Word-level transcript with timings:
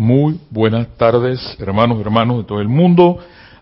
Muy 0.00 0.40
buenas 0.48 0.96
tardes, 0.96 1.38
hermanos 1.58 1.98
y 1.98 2.00
hermanos 2.00 2.38
de 2.38 2.44
todo 2.44 2.62
el 2.62 2.68
mundo. 2.68 3.18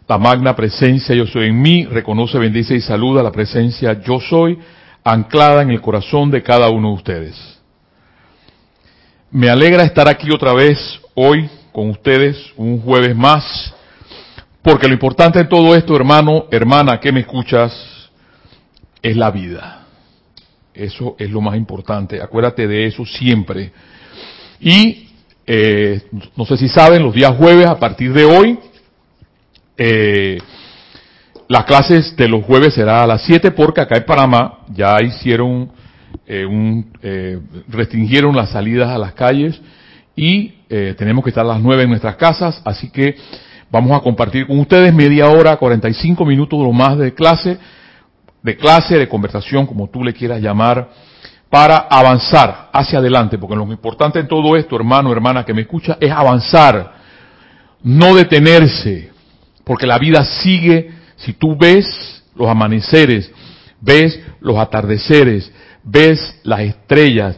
La 0.06 0.18
magna 0.18 0.54
presencia 0.54 1.12
yo 1.12 1.26
soy 1.26 1.48
en 1.48 1.60
mí, 1.60 1.84
reconoce, 1.84 2.38
bendice 2.38 2.76
y 2.76 2.80
saluda 2.80 3.24
la 3.24 3.32
presencia 3.32 4.00
yo 4.02 4.20
soy, 4.20 4.56
anclada 5.02 5.62
en 5.62 5.70
el 5.70 5.80
corazón 5.80 6.30
de 6.30 6.44
cada 6.44 6.70
uno 6.70 6.90
de 6.90 6.94
ustedes. 6.94 7.60
Me 9.32 9.50
alegra 9.50 9.82
estar 9.82 10.08
aquí 10.08 10.30
otra 10.30 10.52
vez 10.52 10.78
hoy 11.16 11.50
con 11.72 11.90
ustedes, 11.90 12.52
un 12.56 12.82
jueves 12.82 13.16
más, 13.16 13.74
porque 14.62 14.86
lo 14.86 14.92
importante 14.92 15.40
en 15.40 15.48
todo 15.48 15.74
esto, 15.74 15.96
hermano, 15.96 16.44
hermana, 16.52 17.00
que 17.00 17.10
me 17.10 17.18
escuchas, 17.18 17.72
es 19.02 19.16
la 19.16 19.32
vida. 19.32 19.86
Eso 20.72 21.16
es 21.18 21.30
lo 21.30 21.40
más 21.40 21.56
importante. 21.56 22.22
Acuérdate 22.22 22.68
de 22.68 22.86
eso 22.86 23.04
siempre. 23.04 23.72
Y 24.60 25.07
eh, 25.50 26.02
no 26.36 26.44
sé 26.44 26.58
si 26.58 26.68
saben, 26.68 27.02
los 27.02 27.14
días 27.14 27.34
jueves, 27.38 27.66
a 27.66 27.78
partir 27.78 28.12
de 28.12 28.24
hoy, 28.26 28.58
eh, 29.78 30.38
las 31.48 31.64
clases 31.64 32.14
de 32.16 32.28
los 32.28 32.44
jueves 32.44 32.74
será 32.74 33.02
a 33.02 33.06
las 33.06 33.22
7 33.22 33.52
porque 33.52 33.80
acá 33.80 33.96
en 33.96 34.04
Panamá 34.04 34.58
ya 34.68 35.00
hicieron 35.02 35.70
eh, 36.26 36.44
un, 36.44 36.92
eh, 37.02 37.40
restringieron 37.66 38.36
las 38.36 38.50
salidas 38.50 38.90
a 38.90 38.98
las 38.98 39.14
calles 39.14 39.58
y 40.14 40.56
eh, 40.68 40.94
tenemos 40.98 41.24
que 41.24 41.30
estar 41.30 41.46
a 41.46 41.48
las 41.48 41.62
9 41.62 41.84
en 41.84 41.88
nuestras 41.88 42.16
casas, 42.16 42.60
así 42.66 42.90
que 42.90 43.16
vamos 43.70 43.98
a 43.98 44.02
compartir 44.02 44.46
con 44.46 44.58
ustedes 44.58 44.92
media 44.92 45.30
hora, 45.30 45.56
45 45.56 46.26
minutos 46.26 46.58
o 46.62 46.72
más 46.72 46.98
de 46.98 47.14
clase, 47.14 47.56
de 48.42 48.56
clase, 48.58 48.98
de 48.98 49.08
conversación, 49.08 49.66
como 49.66 49.88
tú 49.88 50.04
le 50.04 50.12
quieras 50.12 50.42
llamar, 50.42 50.90
para 51.50 51.86
avanzar 51.90 52.68
hacia 52.72 52.98
adelante, 52.98 53.38
porque 53.38 53.56
lo 53.56 53.70
importante 53.70 54.20
en 54.20 54.28
todo 54.28 54.56
esto, 54.56 54.76
hermano, 54.76 55.10
hermana 55.12 55.44
que 55.44 55.54
me 55.54 55.62
escucha, 55.62 55.96
es 56.00 56.10
avanzar, 56.10 56.94
no 57.82 58.14
detenerse, 58.14 59.10
porque 59.64 59.86
la 59.86 59.98
vida 59.98 60.24
sigue, 60.24 60.90
si 61.16 61.32
tú 61.32 61.56
ves 61.56 62.22
los 62.34 62.48
amaneceres, 62.48 63.30
ves 63.80 64.20
los 64.40 64.58
atardeceres, 64.58 65.50
ves 65.82 66.38
las 66.42 66.60
estrellas, 66.60 67.36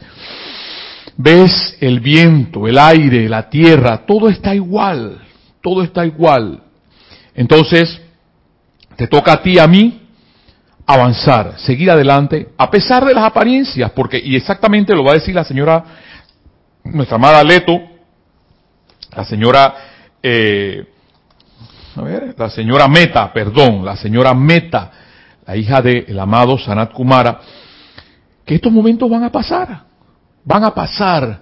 ves 1.16 1.76
el 1.80 2.00
viento, 2.00 2.66
el 2.66 2.78
aire, 2.78 3.28
la 3.28 3.48
tierra, 3.48 4.04
todo 4.06 4.28
está 4.28 4.54
igual, 4.54 5.22
todo 5.62 5.82
está 5.82 6.04
igual. 6.04 6.62
Entonces, 7.34 8.00
te 8.96 9.06
toca 9.06 9.34
a 9.34 9.42
ti, 9.42 9.58
a 9.58 9.66
mí, 9.66 9.99
avanzar, 10.94 11.58
seguir 11.58 11.90
adelante, 11.90 12.48
a 12.56 12.70
pesar 12.70 13.04
de 13.04 13.14
las 13.14 13.24
apariencias, 13.24 13.90
porque, 13.92 14.20
y 14.22 14.36
exactamente 14.36 14.94
lo 14.94 15.04
va 15.04 15.12
a 15.12 15.14
decir 15.14 15.34
la 15.34 15.44
señora, 15.44 15.84
nuestra 16.84 17.16
amada 17.16 17.44
Leto, 17.44 17.80
la 19.14 19.24
señora, 19.24 19.74
eh, 20.22 20.84
a 21.96 22.02
ver, 22.02 22.34
la 22.36 22.50
señora 22.50 22.88
Meta, 22.88 23.32
perdón, 23.32 23.84
la 23.84 23.96
señora 23.96 24.34
Meta, 24.34 24.90
la 25.46 25.56
hija 25.56 25.82
del 25.82 26.18
amado 26.18 26.58
Sanat 26.58 26.92
Kumara, 26.92 27.40
que 28.44 28.54
estos 28.54 28.72
momentos 28.72 29.08
van 29.08 29.24
a 29.24 29.32
pasar, 29.32 29.84
van 30.44 30.64
a 30.64 30.74
pasar. 30.74 31.40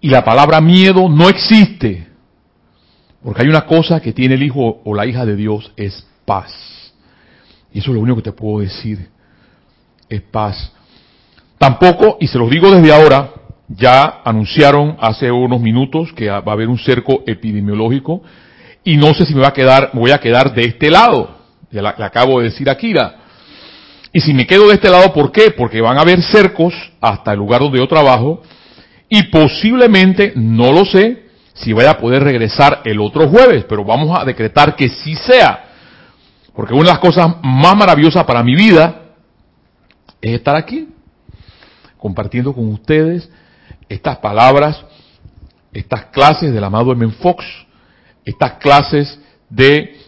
Y 0.00 0.08
la 0.08 0.24
palabra 0.24 0.60
miedo 0.60 1.08
no 1.08 1.28
existe, 1.28 2.06
porque 3.22 3.42
hay 3.42 3.48
una 3.48 3.66
cosa 3.66 4.00
que 4.00 4.12
tiene 4.12 4.36
el 4.36 4.42
hijo 4.42 4.80
o 4.84 4.94
la 4.94 5.06
hija 5.06 5.26
de 5.26 5.36
Dios, 5.36 5.72
es 5.76 6.06
paz. 6.24 6.87
Y 7.72 7.80
eso 7.80 7.90
es 7.90 7.94
lo 7.94 8.00
único 8.00 8.16
que 8.16 8.30
te 8.30 8.32
puedo 8.32 8.60
decir. 8.60 9.08
Es 10.08 10.22
paz. 10.22 10.72
Tampoco, 11.58 12.16
y 12.20 12.28
se 12.28 12.38
los 12.38 12.50
digo 12.50 12.70
desde 12.70 12.92
ahora, 12.92 13.30
ya 13.68 14.20
anunciaron 14.24 14.96
hace 15.00 15.30
unos 15.30 15.60
minutos 15.60 16.12
que 16.14 16.28
va 16.28 16.36
a 16.36 16.52
haber 16.52 16.68
un 16.68 16.78
cerco 16.78 17.22
epidemiológico 17.26 18.22
y 18.84 18.96
no 18.96 19.12
sé 19.12 19.26
si 19.26 19.34
me 19.34 19.42
va 19.42 19.48
a 19.48 19.52
quedar, 19.52 19.90
voy 19.92 20.10
a 20.12 20.18
quedar 20.18 20.54
de 20.54 20.62
este 20.62 20.90
lado. 20.90 21.36
Ya 21.70 21.82
le 21.82 22.04
acabo 22.04 22.38
de 22.38 22.46
decir 22.46 22.70
a 22.70 22.76
Kira. 22.76 23.16
Y 24.12 24.20
si 24.20 24.32
me 24.32 24.46
quedo 24.46 24.68
de 24.68 24.74
este 24.74 24.88
lado, 24.88 25.12
¿por 25.12 25.30
qué? 25.30 25.50
Porque 25.50 25.82
van 25.82 25.98
a 25.98 26.00
haber 26.00 26.22
cercos 26.22 26.72
hasta 27.00 27.32
el 27.32 27.38
lugar 27.38 27.60
donde 27.60 27.78
yo 27.78 27.86
trabajo 27.86 28.42
y 29.08 29.24
posiblemente, 29.24 30.32
no 30.34 30.72
lo 30.72 30.84
sé, 30.84 31.24
si 31.54 31.72
vaya 31.72 31.90
a 31.90 31.98
poder 31.98 32.22
regresar 32.22 32.82
el 32.84 33.00
otro 33.00 33.28
jueves, 33.28 33.64
pero 33.68 33.84
vamos 33.84 34.18
a 34.18 34.24
decretar 34.24 34.76
que 34.76 34.88
sí 34.88 35.14
sea. 35.16 35.67
Porque 36.58 36.74
una 36.74 36.86
de 36.86 36.88
las 36.88 36.98
cosas 36.98 37.36
más 37.40 37.76
maravillosas 37.76 38.24
para 38.24 38.42
mi 38.42 38.56
vida 38.56 39.02
es 40.20 40.32
estar 40.32 40.56
aquí, 40.56 40.88
compartiendo 41.96 42.52
con 42.52 42.66
ustedes 42.72 43.30
estas 43.88 44.18
palabras, 44.18 44.84
estas 45.72 46.06
clases 46.06 46.52
del 46.52 46.64
amado 46.64 46.90
M. 46.90 47.12
Fox, 47.22 47.44
estas 48.24 48.54
clases 48.54 49.20
de 49.48 50.00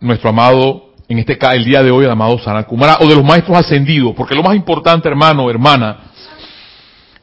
nuestro 0.00 0.30
amado, 0.30 0.94
en 1.08 1.18
este 1.18 1.36
caso 1.36 1.56
el 1.56 1.66
día 1.66 1.82
de 1.82 1.90
hoy, 1.90 2.06
el 2.06 2.10
amado 2.10 2.38
Sanat 2.38 2.66
Kumara, 2.66 2.96
o 3.00 3.06
de 3.06 3.14
los 3.14 3.24
maestros 3.24 3.58
ascendidos, 3.58 4.14
porque 4.16 4.34
lo 4.34 4.42
más 4.42 4.56
importante, 4.56 5.10
hermano, 5.10 5.50
hermana, 5.50 6.04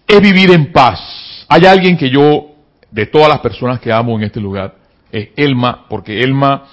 es 0.07 0.21
vivir 0.21 0.51
en 0.51 0.71
paz. 0.71 1.43
Hay 1.47 1.65
alguien 1.65 1.97
que 1.97 2.11
yo, 2.11 2.51
de 2.91 3.07
todas 3.07 3.29
las 3.29 3.39
personas 3.39 3.79
que 3.79 3.91
amo 3.91 4.15
en 4.15 4.25
este 4.25 4.39
lugar, 4.39 4.75
es 5.11 5.29
Elma, 5.35 5.87
porque 5.89 6.21
Elma 6.21 6.65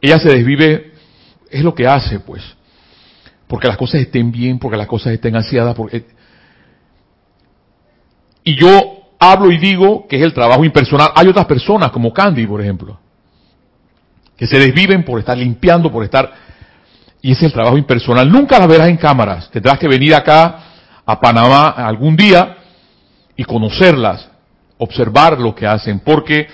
ella 0.00 0.18
se 0.18 0.28
desvive, 0.28 0.92
es 1.50 1.62
lo 1.62 1.74
que 1.74 1.86
hace, 1.86 2.20
pues. 2.20 2.42
Porque 3.46 3.68
las 3.68 3.76
cosas 3.76 4.00
estén 4.00 4.30
bien, 4.30 4.58
porque 4.58 4.76
las 4.76 4.86
cosas 4.86 5.12
estén 5.12 5.36
ansiadas. 5.36 5.74
Porque... 5.74 6.06
Y 8.44 8.58
yo 8.58 8.68
hablo 9.18 9.50
y 9.50 9.58
digo 9.58 10.06
que 10.08 10.16
es 10.16 10.22
el 10.22 10.32
trabajo 10.32 10.64
impersonal. 10.64 11.10
Hay 11.14 11.28
otras 11.28 11.46
personas, 11.46 11.90
como 11.90 12.12
Candy, 12.12 12.46
por 12.46 12.60
ejemplo, 12.60 12.98
que 14.36 14.46
se 14.46 14.58
desviven 14.58 15.04
por 15.04 15.18
estar 15.18 15.36
limpiando, 15.36 15.90
por 15.90 16.04
estar... 16.04 16.32
Y 17.22 17.32
ese 17.32 17.40
es 17.40 17.46
el 17.46 17.52
trabajo 17.52 17.76
impersonal. 17.76 18.30
Nunca 18.30 18.58
las 18.58 18.68
verás 18.68 18.88
en 18.88 18.96
cámaras. 18.96 19.50
Tendrás 19.50 19.78
que 19.78 19.88
venir 19.88 20.14
acá 20.14 20.60
a 21.04 21.20
Panamá 21.20 21.68
algún 21.68 22.16
día 22.16 22.56
y 23.36 23.44
conocerlas, 23.44 24.28
observar 24.78 25.38
lo 25.38 25.54
que 25.54 25.66
hacen, 25.66 26.00
porque 26.00 26.48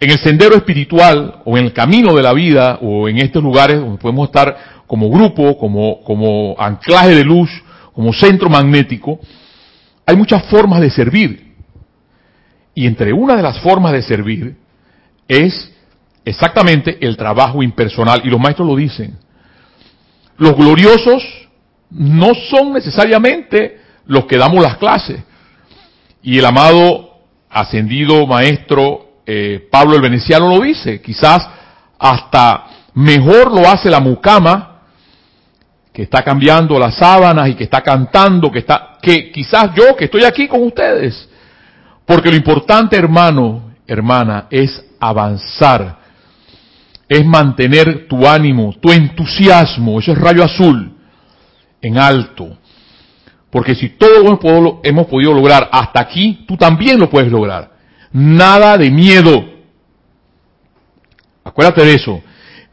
en 0.00 0.10
el 0.10 0.18
sendero 0.18 0.56
espiritual 0.56 1.42
o 1.44 1.56
en 1.56 1.66
el 1.66 1.72
camino 1.72 2.14
de 2.14 2.22
la 2.22 2.32
vida 2.32 2.78
o 2.82 3.08
en 3.08 3.18
estos 3.18 3.42
lugares 3.42 3.80
donde 3.80 3.98
podemos 3.98 4.26
estar 4.28 4.56
como 4.86 5.08
grupo, 5.08 5.56
como, 5.56 6.54
anclaje 6.58 7.14
de 7.14 7.24
luz, 7.24 7.50
como 7.92 8.12
centro 8.12 8.50
magnético, 8.50 9.18
hay 10.06 10.16
muchas 10.16 10.44
formas 10.46 10.80
de 10.80 10.90
servir. 10.90 11.54
Y 12.74 12.86
entre 12.86 13.12
una 13.12 13.36
de 13.36 13.42
las 13.42 13.60
formas 13.60 13.92
de 13.92 14.02
servir 14.02 14.56
es 15.28 15.72
exactamente 16.24 16.98
el 17.00 17.16
trabajo 17.16 17.62
impersonal. 17.62 18.20
Y 18.24 18.28
los 18.28 18.40
maestros 18.40 18.68
lo 18.68 18.76
dicen. 18.76 19.16
Los 20.36 20.56
gloriosos 20.56 21.22
no 21.90 22.34
son 22.50 22.72
necesariamente 22.72 23.80
los 24.06 24.26
que 24.26 24.36
damos 24.36 24.62
las 24.62 24.76
clases. 24.76 25.22
Y 26.22 26.38
el 26.38 26.44
amado 26.44 27.20
ascendido 27.48 28.26
maestro 28.26 29.03
eh, 29.26 29.68
Pablo 29.70 29.96
el 29.96 30.02
Veneciano 30.02 30.48
lo 30.48 30.60
dice, 30.60 31.00
quizás 31.00 31.48
hasta 31.98 32.66
mejor 32.94 33.52
lo 33.52 33.66
hace 33.68 33.90
la 33.90 34.00
mucama, 34.00 34.82
que 35.92 36.02
está 36.02 36.22
cambiando 36.22 36.78
las 36.78 36.96
sábanas 36.96 37.48
y 37.48 37.54
que 37.54 37.64
está 37.64 37.80
cantando, 37.80 38.50
que 38.50 38.58
está, 38.58 38.98
que 39.00 39.30
quizás 39.30 39.70
yo 39.74 39.96
que 39.96 40.06
estoy 40.06 40.24
aquí 40.24 40.48
con 40.48 40.62
ustedes. 40.64 41.28
Porque 42.04 42.30
lo 42.30 42.36
importante, 42.36 42.96
hermano, 42.96 43.70
hermana, 43.86 44.46
es 44.50 44.84
avanzar, 45.00 45.98
es 47.08 47.24
mantener 47.24 48.08
tu 48.08 48.26
ánimo, 48.26 48.74
tu 48.80 48.90
entusiasmo, 48.90 50.00
eso 50.00 50.12
es 50.12 50.18
rayo 50.18 50.42
azul, 50.44 50.92
en 51.80 51.96
alto. 51.96 52.58
Porque 53.50 53.74
si 53.74 53.90
todo 53.90 54.22
lo 54.22 54.80
hemos 54.82 55.06
podido 55.06 55.32
lograr 55.32 55.68
hasta 55.70 56.00
aquí, 56.00 56.44
tú 56.46 56.56
también 56.56 56.98
lo 56.98 57.08
puedes 57.08 57.30
lograr 57.30 57.73
nada 58.14 58.78
de 58.78 58.90
miedo. 58.90 59.44
Acuérdate 61.44 61.84
de 61.84 61.94
eso. 61.94 62.22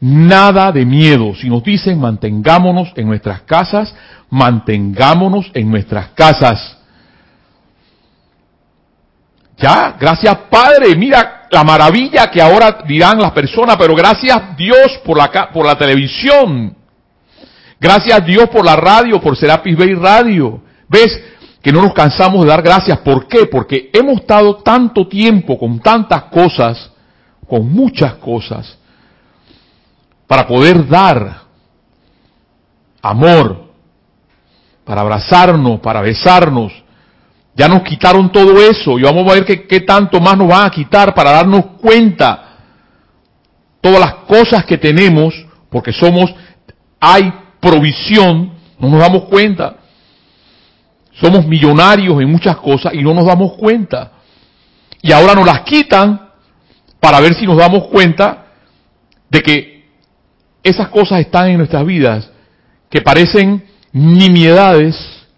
Nada 0.00 0.72
de 0.72 0.86
miedo. 0.86 1.34
Si 1.34 1.48
nos 1.48 1.62
dicen 1.62 2.00
mantengámonos 2.00 2.92
en 2.96 3.06
nuestras 3.06 3.42
casas, 3.42 3.94
mantengámonos 4.30 5.50
en 5.52 5.70
nuestras 5.70 6.08
casas. 6.10 6.78
Ya, 9.58 9.96
gracias 9.98 10.36
Padre. 10.50 10.96
Mira 10.96 11.48
la 11.50 11.64
maravilla 11.64 12.30
que 12.30 12.40
ahora 12.40 12.78
dirán 12.86 13.20
las 13.20 13.32
personas, 13.32 13.76
pero 13.76 13.94
gracias 13.94 14.56
Dios 14.56 15.00
por 15.04 15.18
la, 15.18 15.50
por 15.52 15.66
la 15.66 15.76
televisión. 15.76 16.76
Gracias 17.80 18.24
Dios 18.24 18.48
por 18.48 18.64
la 18.64 18.76
radio, 18.76 19.20
por 19.20 19.36
Serapis 19.36 19.76
Bay 19.76 19.94
Radio. 19.94 20.62
¿Ves? 20.88 21.20
Que 21.62 21.72
no 21.72 21.80
nos 21.80 21.94
cansamos 21.94 22.42
de 22.42 22.50
dar 22.50 22.60
gracias. 22.60 22.98
¿Por 22.98 23.28
qué? 23.28 23.46
Porque 23.46 23.90
hemos 23.92 24.20
estado 24.20 24.56
tanto 24.56 25.06
tiempo 25.06 25.56
con 25.56 25.78
tantas 25.78 26.24
cosas, 26.24 26.90
con 27.48 27.72
muchas 27.72 28.14
cosas, 28.14 28.76
para 30.26 30.46
poder 30.46 30.86
dar 30.88 31.42
amor, 33.00 33.70
para 34.84 35.02
abrazarnos, 35.02 35.80
para 35.80 36.00
besarnos, 36.00 36.72
Ya 37.54 37.68
nos 37.68 37.82
quitaron 37.82 38.32
todo 38.32 38.58
eso 38.62 38.98
y 38.98 39.02
vamos 39.02 39.30
a 39.30 39.34
ver 39.34 39.44
qué, 39.44 39.66
qué 39.66 39.80
tanto 39.80 40.18
más 40.20 40.38
nos 40.38 40.48
van 40.48 40.64
a 40.64 40.70
quitar 40.70 41.14
para 41.14 41.32
darnos 41.32 41.66
cuenta 41.82 42.52
todas 43.82 44.00
las 44.00 44.14
cosas 44.26 44.64
que 44.64 44.78
tenemos, 44.78 45.34
porque 45.68 45.92
somos, 45.92 46.34
hay 46.98 47.30
provisión, 47.60 48.54
no 48.78 48.88
nos 48.88 49.00
damos 49.00 49.24
cuenta. 49.24 49.81
Somos 51.22 51.46
millonarios 51.46 52.20
en 52.20 52.28
muchas 52.28 52.56
cosas 52.56 52.92
y 52.94 53.00
no 53.00 53.14
nos 53.14 53.24
damos 53.24 53.52
cuenta. 53.52 54.10
Y 55.00 55.12
ahora 55.12 55.34
nos 55.34 55.46
las 55.46 55.60
quitan 55.60 56.30
para 56.98 57.20
ver 57.20 57.34
si 57.34 57.46
nos 57.46 57.56
damos 57.56 57.84
cuenta 57.84 58.46
de 59.30 59.40
que 59.40 59.84
esas 60.64 60.88
cosas 60.88 61.20
están 61.20 61.50
en 61.50 61.58
nuestras 61.58 61.86
vidas 61.86 62.28
que 62.90 63.00
parecen 63.02 63.62
nimiedades, 63.92 64.96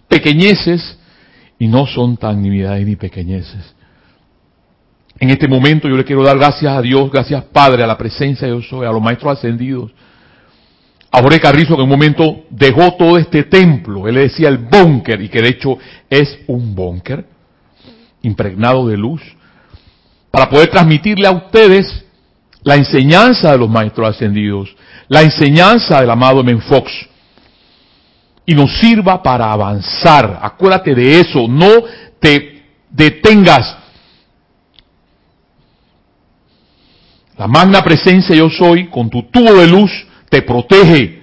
pequeñeces, 0.09 0.99
y 1.59 1.69
no 1.69 1.87
son 1.87 2.17
tan 2.17 2.41
nimiedades 2.41 2.87
ni 2.87 2.97
pequeñeces. 2.97 3.75
En 5.21 5.31
este 5.31 5.47
momento 5.47 5.87
yo 5.87 5.97
le 5.97 6.05
quiero 6.05 6.23
dar 6.23 6.39
gracias 6.39 6.75
a 6.75 6.81
Dios, 6.81 7.11
gracias 7.11 7.45
Padre, 7.45 7.85
a 7.85 7.87
la 7.87 7.99
presencia 7.99 8.49
de 8.49 8.55
Dios, 8.55 8.73
a 8.73 8.91
los 8.91 9.03
maestros 9.03 9.39
ascendidos. 9.39 9.93
A 11.17 11.23
Jorge 11.23 11.39
Carrizo 11.39 11.75
en 11.75 11.83
un 11.83 11.89
momento 11.89 12.43
dejó 12.51 12.95
todo 12.95 13.17
este 13.19 13.45
templo, 13.45 14.09
él 14.09 14.17
le 14.17 14.23
decía 14.23 14.49
el 14.49 14.59
búnker, 14.59 15.23
y 15.23 15.29
que 15.29 15.41
de 15.41 15.51
hecho 15.51 15.79
es 16.11 16.41
un 16.49 16.75
búnker, 16.75 17.25
impregnado 18.23 18.89
de 18.89 18.97
luz, 18.97 19.23
para 20.33 20.51
poder 20.51 20.71
transmitirle 20.71 21.29
a 21.29 21.31
ustedes 21.31 22.05
la 22.65 22.75
enseñanza 22.75 23.53
de 23.53 23.59
los 23.59 23.71
maestros 23.71 24.09
ascendidos, 24.09 24.75
la 25.07 25.23
enseñanza 25.23 26.01
del 26.01 26.11
amado 26.11 26.43
Men 26.43 26.61
Fox, 26.61 26.91
y 28.45 28.53
nos 28.53 28.77
sirva 28.81 29.23
para 29.23 29.53
avanzar. 29.53 30.41
Acuérdate 30.43 30.97
de 30.97 31.21
eso, 31.21 31.47
no 31.47 31.85
te 32.19 32.65
detengas. 32.91 33.77
La 37.39 37.47
magna 37.47 37.85
presencia 37.85 38.35
yo 38.35 38.51
soy, 38.51 38.89
con 38.89 39.09
tu 39.09 39.23
tubo 39.31 39.55
de 39.55 39.69
luz, 39.69 39.93
te 40.35 40.43
protege. 40.43 41.23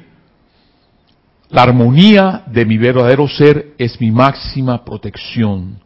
La 1.49 1.63
armonía 1.63 2.43
de 2.47 2.65
mi 2.65 2.77
verdadero 2.77 3.27
ser 3.27 3.73
es 3.77 3.99
mi 3.99 4.09
máxima 4.09 4.85
protección. 4.85 5.81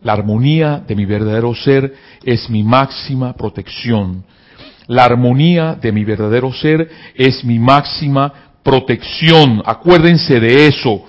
La 0.00 0.14
armonía 0.14 0.82
de 0.88 0.96
mi 0.96 1.04
verdadero 1.04 1.54
ser 1.54 1.94
es 2.24 2.48
mi 2.48 2.62
máxima 2.62 3.34
protección. 3.34 4.24
La 4.86 5.04
armonía 5.04 5.74
de 5.74 5.92
mi 5.92 6.02
verdadero 6.04 6.50
ser 6.50 6.88
es 7.14 7.44
mi 7.44 7.58
máxima 7.58 8.32
protección. 8.62 9.62
Acuérdense 9.66 10.40
de 10.40 10.68
eso. 10.68 11.04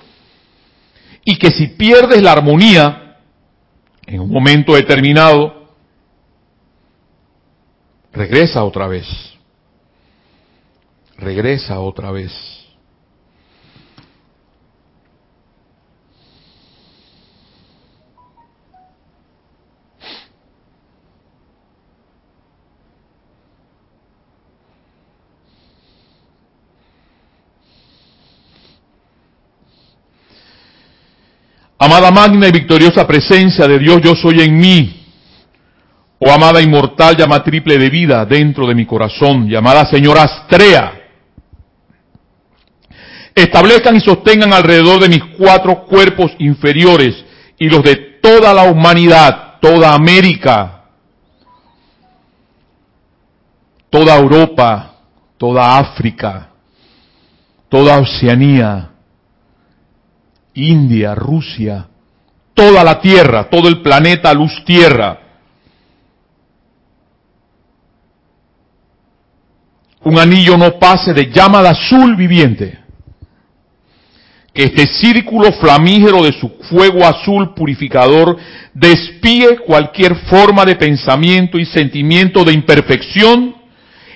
Y 1.24 1.36
que 1.38 1.50
si 1.50 1.68
pierdes 1.68 2.20
la 2.20 2.32
armonía, 2.32 3.16
en 4.04 4.20
un 4.20 4.30
momento 4.30 4.74
determinado, 4.74 5.72
regresa 8.12 8.62
otra 8.64 8.86
vez. 8.86 9.37
Regresa 11.18 11.80
otra 11.80 12.12
vez. 12.12 12.32
Amada 31.80 32.10
magna 32.12 32.46
y 32.46 32.52
victoriosa 32.52 33.06
presencia 33.06 33.66
de 33.66 33.78
Dios, 33.78 34.00
yo 34.02 34.14
soy 34.14 34.40
en 34.40 34.56
mí. 34.56 35.06
Oh 36.20 36.30
amada 36.30 36.60
inmortal 36.60 37.16
llama 37.16 37.42
triple 37.42 37.78
de 37.78 37.90
vida 37.90 38.24
dentro 38.24 38.66
de 38.68 38.74
mi 38.74 38.86
corazón, 38.86 39.48
llamada 39.48 39.84
Señora 39.86 40.22
Astrea. 40.22 40.97
Establezcan 43.42 43.94
y 43.94 44.00
sostengan 44.00 44.52
alrededor 44.52 45.00
de 45.00 45.08
mis 45.08 45.24
cuatro 45.36 45.84
cuerpos 45.84 46.32
inferiores 46.38 47.24
y 47.56 47.68
los 47.68 47.84
de 47.84 47.94
toda 48.20 48.52
la 48.52 48.64
humanidad, 48.64 49.58
toda 49.60 49.94
América, 49.94 50.82
toda 53.90 54.16
Europa, 54.16 54.96
toda 55.36 55.78
África, 55.78 56.48
toda 57.68 58.00
Oceanía, 58.00 58.90
India, 60.54 61.14
Rusia, 61.14 61.86
toda 62.54 62.82
la 62.82 63.00
Tierra, 63.00 63.48
todo 63.48 63.68
el 63.68 63.82
planeta 63.82 64.34
luz 64.34 64.64
Tierra. 64.64 65.20
Un 70.02 70.18
anillo 70.18 70.56
no 70.56 70.78
pase 70.78 71.12
de 71.12 71.30
llama 71.30 71.62
de 71.62 71.68
azul 71.68 72.16
viviente. 72.16 72.77
Este 74.58 74.88
círculo 74.88 75.52
flamígero 75.52 76.24
de 76.24 76.32
su 76.32 76.48
fuego 76.68 77.06
azul 77.06 77.54
purificador 77.54 78.36
despíe 78.74 79.60
cualquier 79.60 80.16
forma 80.16 80.64
de 80.64 80.74
pensamiento 80.74 81.60
y 81.60 81.64
sentimiento 81.64 82.42
de 82.42 82.54
imperfección 82.54 83.54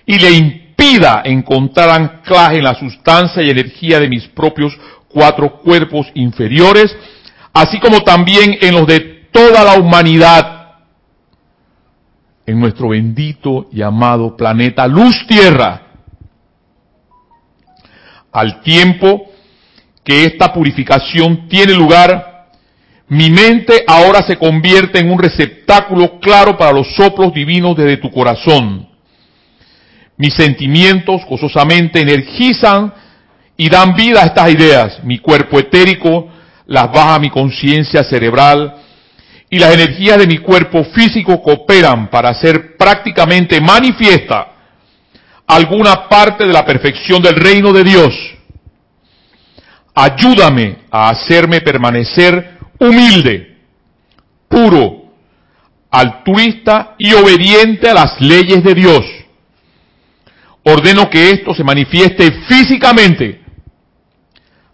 y 0.04 0.18
le 0.18 0.32
impida 0.32 1.22
encontrar 1.24 1.90
anclaje 1.90 2.58
en 2.58 2.64
la 2.64 2.74
sustancia 2.74 3.40
y 3.40 3.50
energía 3.50 4.00
de 4.00 4.08
mis 4.08 4.26
propios 4.26 4.76
cuatro 5.06 5.60
cuerpos 5.60 6.08
inferiores, 6.14 6.92
así 7.52 7.78
como 7.78 8.00
también 8.00 8.58
en 8.60 8.74
los 8.74 8.88
de 8.88 9.28
toda 9.30 9.62
la 9.62 9.74
humanidad, 9.74 10.72
en 12.44 12.58
nuestro 12.58 12.88
bendito 12.88 13.68
y 13.70 13.80
amado 13.80 14.36
planeta 14.36 14.88
Luz 14.88 15.24
Tierra, 15.28 15.82
al 18.32 18.60
tiempo 18.62 19.28
que 20.04 20.24
esta 20.24 20.52
purificación 20.52 21.48
tiene 21.48 21.74
lugar, 21.74 22.48
mi 23.08 23.30
mente 23.30 23.84
ahora 23.86 24.22
se 24.26 24.36
convierte 24.36 24.98
en 24.98 25.10
un 25.10 25.18
receptáculo 25.18 26.18
claro 26.18 26.56
para 26.56 26.72
los 26.72 26.94
soplos 26.94 27.32
divinos 27.34 27.76
desde 27.76 27.98
tu 27.98 28.10
corazón. 28.10 28.88
Mis 30.16 30.34
sentimientos 30.34 31.22
gozosamente 31.28 32.00
energizan 32.00 32.92
y 33.56 33.68
dan 33.68 33.94
vida 33.94 34.22
a 34.22 34.26
estas 34.26 34.50
ideas. 34.50 35.04
Mi 35.04 35.18
cuerpo 35.18 35.58
etérico 35.58 36.28
las 36.66 36.90
baja 36.90 37.18
mi 37.18 37.28
conciencia 37.28 38.02
cerebral 38.02 38.76
y 39.50 39.58
las 39.58 39.74
energías 39.74 40.18
de 40.18 40.26
mi 40.26 40.38
cuerpo 40.38 40.82
físico 40.84 41.42
cooperan 41.42 42.08
para 42.08 42.30
hacer 42.30 42.76
prácticamente 42.78 43.60
manifiesta 43.60 44.48
alguna 45.46 46.08
parte 46.08 46.46
de 46.46 46.52
la 46.52 46.64
perfección 46.64 47.20
del 47.20 47.36
reino 47.36 47.72
de 47.72 47.84
Dios. 47.84 48.14
Ayúdame 49.94 50.78
a 50.90 51.10
hacerme 51.10 51.60
permanecer 51.60 52.58
humilde, 52.78 53.58
puro, 54.48 55.12
altruista 55.90 56.94
y 56.98 57.12
obediente 57.12 57.88
a 57.88 57.94
las 57.94 58.20
leyes 58.20 58.64
de 58.64 58.74
Dios. 58.74 59.04
Ordeno 60.64 61.10
que 61.10 61.30
esto 61.30 61.54
se 61.54 61.64
manifieste 61.64 62.30
físicamente 62.48 63.42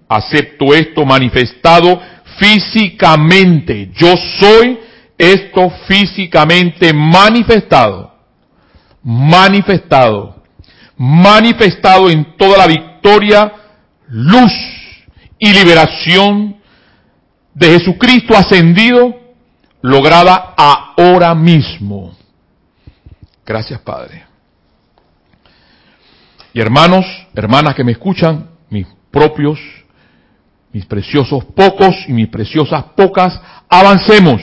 acepto 0.08 0.74
esto 0.74 1.04
manifestado 1.04 2.00
físicamente. 2.38 3.90
Yo 3.94 4.14
soy 4.38 4.78
esto 5.18 5.70
físicamente 5.86 6.92
manifestado. 6.92 8.14
Manifestado. 9.02 10.42
Manifestado 10.96 12.10
en 12.10 12.36
toda 12.36 12.58
la 12.58 12.66
victoria, 12.66 13.52
luz 14.08 14.52
y 15.38 15.52
liberación 15.52 16.56
de 17.54 17.78
Jesucristo 17.78 18.36
ascendido, 18.36 19.16
lograda 19.82 20.54
ahora 20.56 21.34
mismo. 21.34 22.16
Gracias 23.44 23.80
Padre. 23.80 24.24
Y 26.52 26.60
hermanos, 26.60 27.04
hermanas 27.34 27.74
que 27.74 27.84
me 27.84 27.92
escuchan, 27.92 28.50
mis 28.70 28.86
propios 29.10 29.58
mis 30.72 30.86
preciosos 30.86 31.44
pocos 31.56 31.94
y 32.06 32.12
mis 32.12 32.28
preciosas 32.28 32.84
pocas, 32.96 33.40
avancemos. 33.68 34.42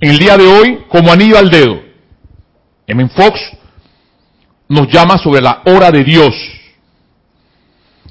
En 0.00 0.10
el 0.10 0.18
día 0.18 0.36
de 0.36 0.46
hoy, 0.46 0.84
como 0.88 1.12
anillo 1.12 1.38
al 1.38 1.50
dedo, 1.50 1.80
M. 2.86 3.08
Fox 3.10 3.40
nos 4.68 4.88
llama 4.88 5.18
sobre 5.18 5.40
la 5.40 5.62
hora 5.66 5.90
de 5.90 6.02
Dios. 6.02 6.34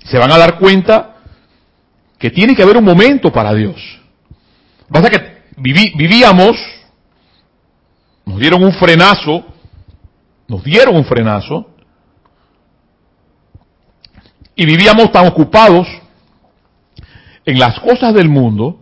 Se 0.06 0.18
van 0.18 0.32
a 0.32 0.38
dar 0.38 0.58
cuenta 0.60 1.11
que 2.22 2.30
tiene 2.30 2.56
que 2.56 2.62
haber 2.62 2.78
un 2.78 2.86
momento 2.86 3.34
para 3.34 3.52
Dios. 3.52 4.00
Pasa 4.88 5.10
que 5.10 5.42
vivíamos, 5.58 6.56
nos 8.24 8.40
dieron 8.40 8.64
un 8.64 8.74
frenazo, 8.74 9.44
nos 10.48 10.64
dieron 10.64 10.96
un 10.96 11.04
frenazo, 11.04 11.68
y 14.56 14.66
vivíamos 14.68 15.12
tan 15.12 15.28
ocupados 15.28 15.88
en 17.44 17.58
las 17.58 17.80
cosas 17.80 18.14
del 18.14 18.30
mundo 18.30 18.80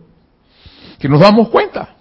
que 0.98 1.08
nos 1.08 1.20
damos 1.20 1.48
cuenta. 1.48 1.96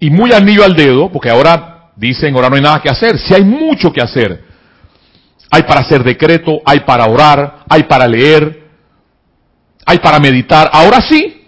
Y 0.00 0.08
muy 0.08 0.32
anillo 0.32 0.64
al 0.64 0.74
dedo, 0.74 1.12
porque 1.12 1.28
ahora 1.28 1.90
dicen, 1.96 2.34
ahora 2.34 2.48
no 2.48 2.56
hay 2.56 2.62
nada 2.62 2.80
que 2.80 2.88
hacer. 2.88 3.18
Si 3.18 3.34
hay 3.34 3.44
mucho 3.44 3.92
que 3.92 4.00
hacer. 4.00 4.42
Hay 5.50 5.64
para 5.64 5.80
hacer 5.80 6.02
decreto, 6.02 6.62
hay 6.64 6.80
para 6.80 7.04
orar, 7.04 7.64
hay 7.68 7.82
para 7.82 8.06
leer, 8.06 8.67
hay 9.88 9.98
para 10.00 10.20
meditar. 10.20 10.68
Ahora 10.70 11.00
sí. 11.00 11.46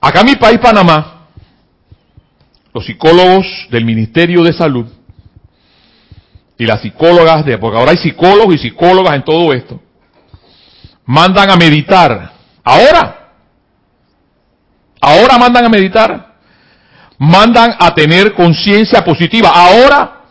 Acá 0.00 0.20
en 0.20 0.26
mi 0.26 0.36
país, 0.36 0.58
Panamá, 0.58 1.26
los 2.72 2.86
psicólogos 2.86 3.46
del 3.70 3.84
Ministerio 3.84 4.42
de 4.42 4.54
Salud 4.54 4.86
y 6.56 6.64
las 6.64 6.80
psicólogas, 6.80 7.44
de, 7.44 7.58
porque 7.58 7.76
ahora 7.76 7.90
hay 7.90 7.98
psicólogos 7.98 8.54
y 8.54 8.58
psicólogas 8.58 9.16
en 9.16 9.22
todo 9.22 9.52
esto, 9.52 9.82
mandan 11.04 11.50
a 11.50 11.56
meditar. 11.56 12.32
Ahora. 12.64 13.32
Ahora 14.98 15.36
mandan 15.36 15.66
a 15.66 15.68
meditar. 15.68 16.36
Mandan 17.18 17.74
a 17.78 17.94
tener 17.94 18.32
conciencia 18.32 19.04
positiva. 19.04 19.50
Ahora. 19.50 20.22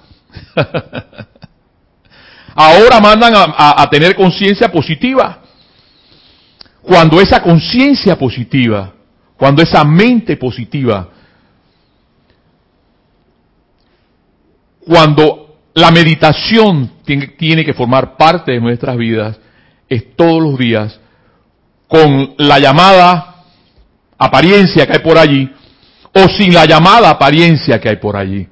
Ahora 2.56 3.00
mandan 3.00 3.36
a, 3.36 3.80
a 3.80 3.90
tener 3.92 4.16
conciencia 4.16 4.72
positiva. 4.72 5.44
Cuando 6.90 7.22
esa 7.22 7.44
conciencia 7.44 8.18
positiva, 8.18 8.92
cuando 9.38 9.62
esa 9.62 9.84
mente 9.84 10.38
positiva, 10.38 11.08
cuando 14.84 15.58
la 15.76 15.92
meditación 15.92 16.94
tiene, 17.06 17.64
que 17.64 17.76
formar 17.76 18.18
parte 18.18 18.54
de 18.54 18.60
nuestras 18.60 18.98
vidas, 18.98 19.40
es 19.88 20.16
todos 20.16 20.42
los 20.42 20.58
días 20.58 21.00
con 21.88 22.34
la 22.40 22.58
llamada 22.58 23.36
apariencia 24.18 24.88
que 24.88 24.94
hay 24.94 25.04
por 25.04 25.20
allí 25.20 25.48
o 26.12 26.28
sin 26.28 26.56
la 26.56 26.66
llamada 26.66 27.12
apariencia 27.12 27.80
que 27.80 27.90
hay 27.90 27.98
por 27.98 28.18
allí. 28.18 28.48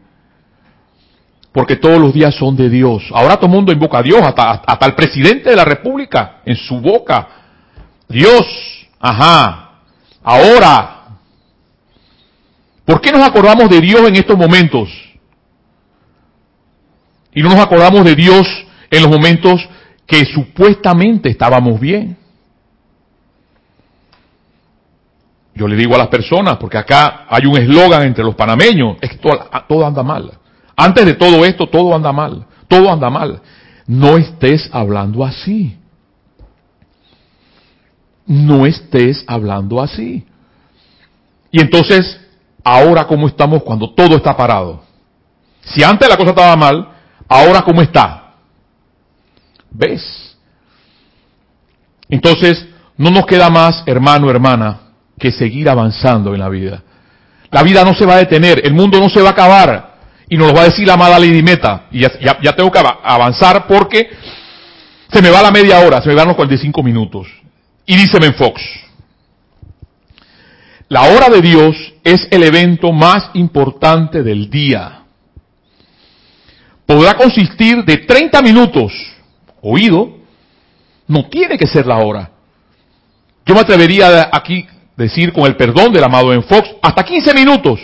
Porque 1.51 1.77
todos 1.77 1.98
los 1.98 2.13
días 2.13 2.36
son 2.36 2.56
de 2.56 2.70
Dios. 2.70 3.01
Ahora 3.15 3.38
todo 3.38 3.48
el 3.48 3.53
mundo 3.53 3.72
invoca 3.72 3.98
a 3.98 4.03
Dios, 4.03 4.22
hasta, 4.22 4.62
hasta 4.63 4.86
el 4.86 4.94
presidente 4.94 5.50
de 5.50 5.56
la 5.56 5.65
República, 5.65 6.41
en 6.46 6.56
su 6.56 6.79
boca. 6.79 7.37
Dios, 8.10 8.46
ajá, 9.00 9.82
ahora. 10.24 10.94
¿Por 12.86 13.02
qué 13.02 13.12
nos 13.12 13.28
acordamos 13.28 13.70
de 13.70 13.82
Dios 13.82 14.08
en 14.08 14.16
estos 14.16 14.38
momentos? 14.38 14.90
Y 17.34 17.42
no 17.42 17.50
nos 17.50 17.60
acordamos 17.60 18.04
de 18.06 18.16
Dios 18.16 18.48
en 18.90 19.04
los 19.04 19.12
momentos 19.12 19.68
que 20.06 20.26
supuestamente 20.26 21.30
estábamos 21.30 21.80
bien. 21.80 22.18
Yo 25.54 25.68
le 25.68 25.76
digo 25.76 25.96
a 25.96 25.98
las 25.98 26.08
personas, 26.08 26.58
porque 26.58 26.78
acá 26.78 27.26
hay 27.28 27.46
un 27.46 27.58
eslogan 27.58 28.04
entre 28.04 28.24
los 28.24 28.36
panameños, 28.36 28.98
es 29.02 29.10
que 29.10 29.18
todo, 29.18 29.86
anda 29.86 30.04
mal. 30.04 30.32
Antes 30.76 31.06
de 31.06 31.16
todo 31.16 31.44
esto, 31.44 31.68
todo 31.68 31.96
anda 31.96 32.12
mal. 32.12 32.46
Todo 32.68 32.92
anda 32.92 33.10
mal. 33.10 33.42
No 33.88 34.18
estés 34.18 34.70
hablando 34.72 35.26
así. 35.26 35.78
No 38.28 38.66
estés 38.66 39.24
hablando 39.26 39.82
así. 39.82 40.26
Y 41.52 41.62
entonces, 41.62 42.20
ahora 42.64 43.08
cómo 43.08 43.28
estamos 43.28 43.64
cuando 43.64 43.94
todo 43.94 44.18
está 44.18 44.36
parado. 44.36 44.84
Si 45.64 45.84
antes 45.84 46.08
la 46.08 46.18
cosa 46.18 46.30
estaba 46.32 46.56
mal, 46.56 46.90
ahora 47.28 47.62
cómo 47.62 47.82
está. 47.82 48.36
¿Ves? 49.72 50.36
Entonces, 52.10 52.68
no 52.98 53.10
nos 53.10 53.26
queda 53.26 53.50
más, 53.50 53.84
hermano, 53.86 54.30
hermana, 54.30 54.80
que 55.20 55.32
seguir 55.32 55.70
avanzando 55.70 56.34
en 56.34 56.40
la 56.40 56.50
vida. 56.50 56.84
La 57.52 57.64
vida 57.64 57.84
no 57.84 57.94
se 57.94 58.06
va 58.06 58.16
a 58.16 58.18
detener, 58.18 58.62
el 58.66 58.74
mundo 58.74 59.00
no 59.00 59.10
se 59.10 59.22
va 59.22 59.30
a 59.30 59.32
acabar. 59.32 59.96
Y 60.30 60.36
nos 60.36 60.48
lo 60.48 60.54
va 60.54 60.62
a 60.62 60.66
decir 60.66 60.86
la 60.86 60.94
amada 60.94 61.20
Lady 61.20 61.42
Meta. 61.42 61.86
Y 61.92 62.02
ya, 62.02 62.56
tengo 62.56 62.72
que 62.72 62.80
avanzar 63.04 63.66
porque 63.68 64.10
se 65.12 65.22
me 65.22 65.30
va 65.30 65.42
la 65.42 65.52
media 65.52 65.80
hora, 65.80 66.02
se 66.02 66.10
me 66.10 66.16
van 66.16 66.28
los 66.28 66.36
45 66.36 66.84
minutos. 66.84 67.28
Y 67.89 67.96
dice 67.96 68.34
Fox, 68.34 68.62
la 70.89 71.03
hora 71.03 71.29
de 71.29 71.41
Dios 71.41 71.75
es 72.03 72.27
el 72.32 72.44
evento 72.44 72.91
más 72.91 73.32
importante 73.34 74.24
del 74.24 74.50
día. 74.50 75.03
Podrá 76.86 77.13
consistir 77.15 77.86
de 77.86 77.98
30 78.00 78.41
minutos 78.41 78.91
oído, 79.62 80.17
no 81.08 81.29
tiene 81.29 81.58
que 81.58 81.65
ser 81.65 81.86
la 81.86 82.00
hora. 82.00 82.29
Yo 83.46 83.53
me 83.53 83.62
atrevería 83.62 84.29
aquí 84.34 84.67
decir 84.98 85.32
con 85.32 85.46
el 85.46 85.56
perdón 85.56 85.94
del 85.94 86.03
amado 86.03 86.34
en 86.34 86.44
Fox, 86.44 86.67
hasta 86.82 87.03
15 87.03 87.34
minutos. 87.34 87.79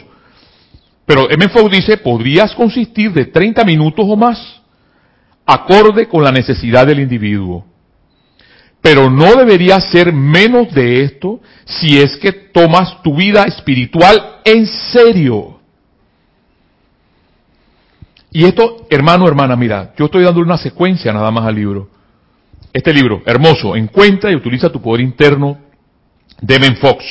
Pero 1.05 1.29
M. 1.29 1.47
Fox 1.47 1.71
dice, 1.71 1.95
podrías 1.95 2.53
consistir 2.55 3.13
de 3.13 3.25
30 3.25 3.63
minutos 3.63 4.05
o 4.05 4.17
más, 4.17 4.61
acorde 5.45 6.09
con 6.09 6.25
la 6.25 6.31
necesidad 6.31 6.85
del 6.85 6.99
individuo. 6.99 7.72
Pero 8.83 9.09
no 9.09 9.37
debería 9.37 9.79
ser 9.79 10.11
menos 10.11 10.73
de 10.73 11.05
esto 11.05 11.39
si 11.63 11.99
es 11.99 12.17
que 12.17 12.33
tomas 12.33 13.01
tu 13.01 13.15
vida 13.15 13.43
espiritual 13.43 14.41
en 14.43 14.67
serio. 14.67 15.61
Y 18.29 18.43
esto, 18.43 18.85
hermano, 18.89 19.25
hermana, 19.25 19.55
mira, 19.55 19.93
yo 19.97 20.05
estoy 20.05 20.25
dando 20.25 20.41
una 20.41 20.57
secuencia 20.57 21.13
nada 21.13 21.31
más 21.31 21.45
al 21.45 21.55
libro. 21.55 21.87
Este 22.73 22.93
libro, 22.93 23.21
hermoso, 23.25 23.73
encuentra 23.77 24.29
y 24.29 24.35
utiliza 24.35 24.69
tu 24.69 24.81
poder 24.81 24.99
interno 24.99 25.59
de 26.41 26.59
Ben 26.59 26.75
Fox. 26.75 27.05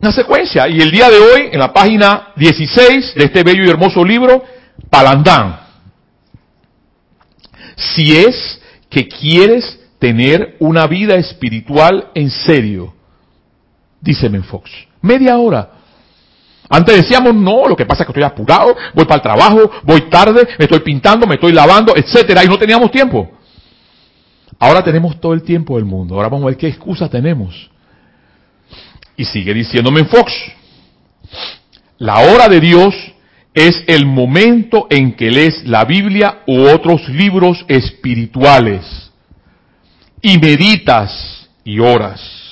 Una 0.00 0.12
secuencia. 0.12 0.68
Y 0.68 0.82
el 0.82 0.90
día 0.90 1.08
de 1.08 1.18
hoy, 1.18 1.48
en 1.50 1.60
la 1.60 1.72
página 1.72 2.28
16 2.36 3.14
de 3.14 3.24
este 3.24 3.42
bello 3.42 3.64
y 3.64 3.70
hermoso 3.70 4.04
libro, 4.04 4.44
Palandán. 4.90 5.60
Si 7.74 8.14
es 8.14 8.60
que 8.94 9.08
quieres 9.08 9.80
tener 9.98 10.54
una 10.60 10.86
vida 10.86 11.16
espiritual 11.16 12.10
en 12.14 12.30
serio, 12.30 12.94
dice 14.00 14.28
Ben 14.28 14.44
Fox. 14.44 14.70
Media 15.02 15.36
hora. 15.36 15.70
Antes 16.68 16.96
decíamos, 16.98 17.34
no, 17.34 17.66
lo 17.66 17.74
que 17.74 17.84
pasa 17.84 18.04
es 18.04 18.06
que 18.06 18.12
estoy 18.12 18.22
apurado, 18.22 18.76
voy 18.94 19.04
para 19.04 19.16
el 19.16 19.22
trabajo, 19.22 19.70
voy 19.82 20.02
tarde, 20.02 20.46
me 20.58 20.66
estoy 20.66 20.78
pintando, 20.80 21.26
me 21.26 21.34
estoy 21.34 21.52
lavando, 21.52 21.94
etcétera, 21.96 22.44
y 22.44 22.48
no 22.48 22.56
teníamos 22.56 22.92
tiempo. 22.92 23.32
Ahora 24.60 24.84
tenemos 24.84 25.20
todo 25.20 25.34
el 25.34 25.42
tiempo 25.42 25.74
del 25.74 25.84
mundo. 25.84 26.14
Ahora 26.14 26.28
vamos 26.28 26.44
a 26.44 26.50
ver 26.50 26.56
qué 26.56 26.68
excusa 26.68 27.08
tenemos. 27.08 27.68
Y 29.16 29.24
sigue 29.24 29.52
diciéndome 29.52 30.00
en 30.00 30.06
Fox, 30.06 30.32
la 31.98 32.20
hora 32.20 32.48
de 32.48 32.60
Dios 32.60 32.94
es 33.54 33.84
el 33.86 34.04
momento 34.04 34.88
en 34.90 35.14
que 35.14 35.30
lees 35.30 35.64
la 35.64 35.84
Biblia 35.84 36.42
u 36.46 36.66
otros 36.66 37.08
libros 37.08 37.64
espirituales 37.68 39.12
y 40.20 40.38
meditas 40.38 41.48
y 41.64 41.78
oras 41.78 42.44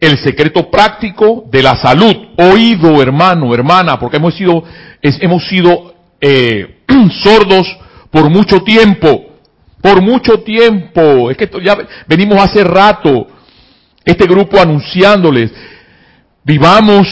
el 0.00 0.18
secreto 0.18 0.70
práctico 0.70 1.44
de 1.50 1.62
la 1.62 1.76
salud. 1.76 2.14
Oído, 2.36 3.02
hermano, 3.02 3.52
hermana, 3.54 3.98
porque 3.98 4.18
hemos 4.18 4.34
sido, 4.34 4.62
hemos 5.02 5.46
sido 5.48 5.94
eh, 6.20 6.82
sordos 7.22 7.66
por 8.10 8.30
mucho 8.30 8.62
tiempo. 8.62 9.24
Por 9.82 10.00
mucho 10.02 10.40
tiempo. 10.40 11.30
Es 11.30 11.36
que 11.36 11.50
ya 11.62 11.76
venimos 12.06 12.38
hace 12.38 12.64
rato. 12.64 13.28
Este 14.04 14.26
grupo 14.26 14.58
anunciándoles. 14.58 15.52
Vivamos 16.44 17.08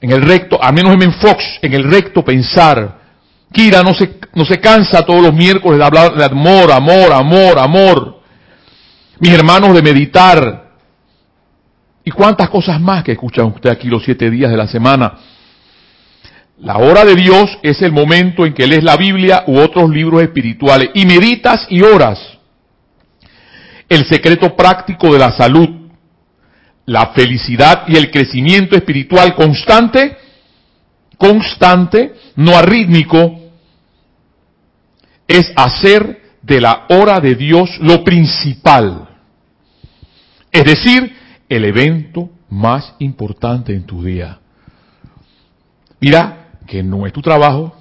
en 0.00 0.10
el 0.10 0.22
recto, 0.22 0.62
al 0.62 0.74
menos 0.74 0.94
en 0.94 1.12
Fox, 1.14 1.44
en 1.62 1.74
el 1.74 1.84
recto 1.90 2.24
pensar. 2.24 2.98
Kira 3.52 3.82
no 3.82 3.94
se, 3.94 4.18
no 4.34 4.44
se 4.44 4.60
cansa 4.60 5.04
todos 5.04 5.22
los 5.22 5.34
miércoles 5.34 5.78
de 5.78 5.84
hablar 5.84 6.14
de 6.14 6.24
amor, 6.24 6.72
amor, 6.72 7.12
amor, 7.12 7.58
amor. 7.58 8.20
Mis 9.18 9.32
hermanos 9.32 9.74
de 9.74 9.82
meditar, 9.82 10.70
¿Y 12.04 12.10
cuántas 12.10 12.48
cosas 12.48 12.80
más 12.80 13.04
que 13.04 13.12
escucha 13.12 13.44
usted 13.44 13.70
aquí 13.70 13.88
los 13.88 14.02
siete 14.04 14.30
días 14.30 14.50
de 14.50 14.56
la 14.56 14.66
semana? 14.66 15.18
La 16.58 16.78
hora 16.78 17.04
de 17.04 17.14
Dios 17.14 17.58
es 17.62 17.80
el 17.82 17.92
momento 17.92 18.44
en 18.44 18.54
que 18.54 18.66
lees 18.66 18.82
la 18.82 18.96
Biblia 18.96 19.44
u 19.46 19.58
otros 19.58 19.90
libros 19.90 20.22
espirituales 20.22 20.90
y 20.94 21.06
meditas 21.06 21.66
y 21.68 21.82
oras. 21.82 22.18
El 23.88 24.06
secreto 24.06 24.56
práctico 24.56 25.12
de 25.12 25.18
la 25.18 25.32
salud, 25.32 25.68
la 26.90 27.12
felicidad 27.12 27.84
y 27.86 27.96
el 27.96 28.10
crecimiento 28.10 28.74
espiritual 28.74 29.36
constante, 29.36 30.16
constante, 31.16 32.14
no 32.34 32.56
arrítmico, 32.56 33.38
es 35.28 35.52
hacer 35.54 36.20
de 36.42 36.60
la 36.60 36.86
hora 36.88 37.20
de 37.20 37.36
Dios 37.36 37.78
lo 37.78 38.02
principal. 38.02 39.08
Es 40.50 40.64
decir, 40.64 41.14
el 41.48 41.64
evento 41.64 42.28
más 42.48 42.92
importante 42.98 43.72
en 43.72 43.86
tu 43.86 44.02
día. 44.02 44.40
Mira 46.00 46.48
que 46.66 46.82
no 46.82 47.06
es 47.06 47.12
tu 47.12 47.22
trabajo, 47.22 47.76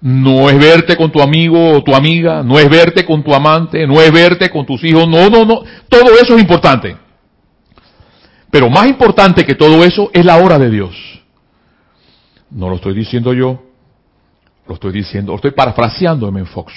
no 0.00 0.48
es 0.48 0.56
verte 0.56 0.96
con 0.96 1.10
tu 1.10 1.20
amigo 1.20 1.72
o 1.72 1.82
tu 1.82 1.96
amiga, 1.96 2.44
no 2.44 2.60
es 2.60 2.70
verte 2.70 3.04
con 3.04 3.24
tu 3.24 3.34
amante, 3.34 3.88
no 3.88 4.00
es 4.00 4.12
verte 4.12 4.50
con 4.50 4.64
tus 4.64 4.84
hijos, 4.84 5.08
no, 5.08 5.28
no, 5.28 5.44
no, 5.44 5.64
todo 5.88 6.12
eso 6.22 6.36
es 6.36 6.40
importante. 6.40 7.07
Pero 8.50 8.70
más 8.70 8.86
importante 8.86 9.44
que 9.44 9.54
todo 9.54 9.84
eso 9.84 10.10
es 10.12 10.24
la 10.24 10.36
hora 10.36 10.58
de 10.58 10.70
Dios. 10.70 10.94
No 12.50 12.68
lo 12.70 12.76
estoy 12.76 12.94
diciendo 12.94 13.34
yo, 13.34 13.62
lo 14.66 14.74
estoy 14.74 14.92
diciendo, 14.92 15.32
lo 15.32 15.36
estoy 15.36 15.50
parafraseando 15.50 16.26
a 16.26 16.30
M. 16.30 16.44
Fox. 16.46 16.72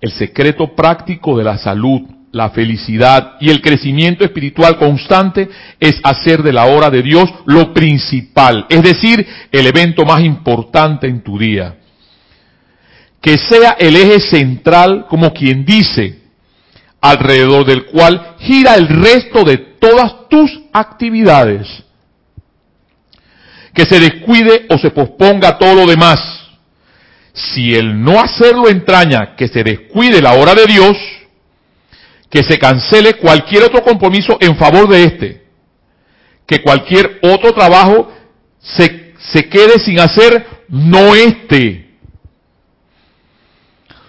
El 0.00 0.12
secreto 0.12 0.74
práctico 0.76 1.36
de 1.36 1.44
la 1.44 1.58
salud, 1.58 2.02
la 2.30 2.50
felicidad 2.50 3.36
y 3.40 3.50
el 3.50 3.62
crecimiento 3.62 4.24
espiritual 4.24 4.76
constante 4.78 5.48
es 5.80 6.00
hacer 6.04 6.42
de 6.42 6.52
la 6.52 6.66
hora 6.66 6.90
de 6.90 7.02
Dios 7.02 7.32
lo 7.46 7.72
principal, 7.72 8.66
es 8.68 8.82
decir, 8.82 9.26
el 9.50 9.66
evento 9.66 10.04
más 10.04 10.20
importante 10.20 11.08
en 11.08 11.22
tu 11.22 11.38
día. 11.38 11.78
Que 13.20 13.38
sea 13.38 13.76
el 13.78 13.96
eje 13.96 14.20
central 14.20 15.06
como 15.08 15.32
quien 15.32 15.64
dice, 15.64 16.25
alrededor 17.10 17.64
del 17.64 17.86
cual 17.86 18.36
gira 18.38 18.74
el 18.74 18.88
resto 18.88 19.44
de 19.44 19.56
todas 19.56 20.28
tus 20.28 20.50
actividades. 20.72 21.66
Que 23.72 23.84
se 23.84 24.00
descuide 24.00 24.66
o 24.70 24.78
se 24.78 24.90
posponga 24.90 25.58
todo 25.58 25.74
lo 25.74 25.86
demás. 25.86 26.18
Si 27.32 27.74
el 27.74 28.02
no 28.02 28.18
hacerlo 28.18 28.68
entraña 28.68 29.36
que 29.36 29.48
se 29.48 29.62
descuide 29.62 30.22
la 30.22 30.32
hora 30.32 30.54
de 30.54 30.66
Dios, 30.66 30.96
que 32.30 32.42
se 32.42 32.58
cancele 32.58 33.14
cualquier 33.14 33.64
otro 33.64 33.82
compromiso 33.82 34.38
en 34.40 34.56
favor 34.56 34.88
de 34.88 35.04
este, 35.04 35.46
que 36.46 36.62
cualquier 36.62 37.18
otro 37.22 37.52
trabajo 37.52 38.12
se, 38.60 39.14
se 39.32 39.48
quede 39.48 39.78
sin 39.78 40.00
hacer, 40.00 40.46
no 40.68 41.14
este. 41.14 41.85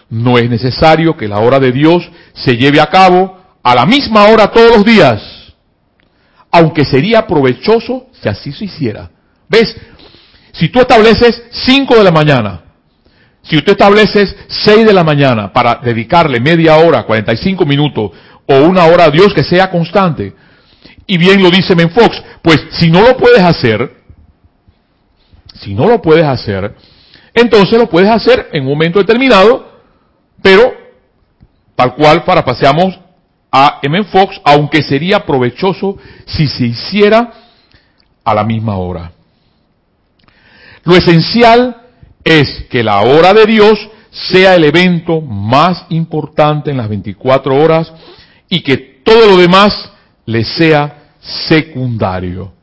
No 0.10 0.38
es 0.38 0.50
necesario 0.50 1.18
que 1.18 1.28
la 1.28 1.40
hora 1.40 1.60
de 1.60 1.72
Dios 1.72 2.10
se 2.34 2.56
lleve 2.56 2.80
a 2.80 2.88
cabo 2.88 3.38
a 3.62 3.76
la 3.76 3.86
misma 3.86 4.28
hora 4.30 4.48
todos 4.48 4.78
los 4.78 4.86
días, 4.86 5.22
aunque 6.52 6.86
sería 6.86 7.28
provechoso 7.28 8.08
si 8.22 8.30
así 8.30 8.54
se 8.54 8.66
hiciera. 8.66 9.12
¿Ves? 9.50 9.76
Si 10.54 10.70
tú 10.70 10.80
estableces 10.80 11.44
5 11.52 11.96
de 11.96 12.04
la 12.04 12.12
mañana, 12.12 12.62
si 13.44 13.62
tú 13.62 13.72
estableces 13.72 14.36
6 14.48 14.86
de 14.86 14.94
la 14.94 15.04
mañana 15.04 15.52
para 15.52 15.76
dedicarle 15.84 16.40
media 16.40 16.78
hora, 16.78 17.04
45 17.04 17.66
minutos 17.66 18.12
o 18.46 18.56
una 18.60 18.86
hora 18.86 19.06
a 19.06 19.10
Dios 19.10 19.34
que 19.34 19.44
sea 19.44 19.70
constante, 19.70 20.34
y 21.06 21.18
bien 21.18 21.42
lo 21.42 21.50
dice 21.50 21.76
Menfox, 21.76 22.22
pues 22.42 22.60
si 22.72 22.90
no 22.90 23.02
lo 23.02 23.16
puedes 23.18 23.42
hacer, 23.42 23.98
si 25.62 25.74
no 25.74 25.88
lo 25.88 26.02
puedes 26.02 26.26
hacer, 26.26 26.76
entonces 27.34 27.78
lo 27.78 27.90
puedes 27.90 28.10
hacer 28.10 28.50
en 28.52 28.64
un 28.64 28.70
momento 28.70 29.00
determinado, 29.00 29.77
pero 30.42 30.74
tal 31.76 31.96
cual 31.96 32.24
parapaseamos 32.24 33.00
a 33.52 33.80
M. 33.82 34.04
Fox, 34.06 34.40
aunque 34.44 34.82
sería 34.82 35.26
provechoso 35.26 35.98
si 36.26 36.48
se 36.48 36.66
hiciera 36.66 37.32
a 38.24 38.34
la 38.34 38.44
misma 38.44 38.78
hora. 38.78 39.12
Lo 40.84 40.96
esencial 40.96 41.76
es 42.24 42.66
que 42.70 42.84
la 42.84 43.02
hora 43.02 43.34
de 43.34 43.46
Dios 43.46 43.80
sea 44.12 44.56
el 44.56 44.64
evento 44.64 45.22
más 45.22 45.86
importante 45.90 46.72
en 46.72 46.78
las 46.78 46.90
24 46.90 47.56
horas 47.56 47.92
y 48.50 48.62
que 48.62 48.78
todo 49.04 49.28
lo 49.28 49.38
demás 49.38 49.92
le 50.26 50.44
sea 50.44 51.12
secundario. 51.48 52.54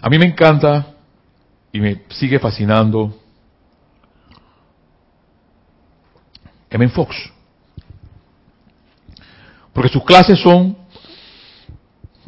A 0.00 0.08
mí 0.08 0.18
me 0.18 0.26
encanta 0.26 0.86
y 1.72 1.80
me 1.80 2.02
sigue 2.10 2.38
fascinando 2.38 3.21
M. 6.76 6.88
Fox. 6.88 7.16
Porque 9.72 9.90
sus 9.90 10.04
clases 10.04 10.38
son 10.38 10.76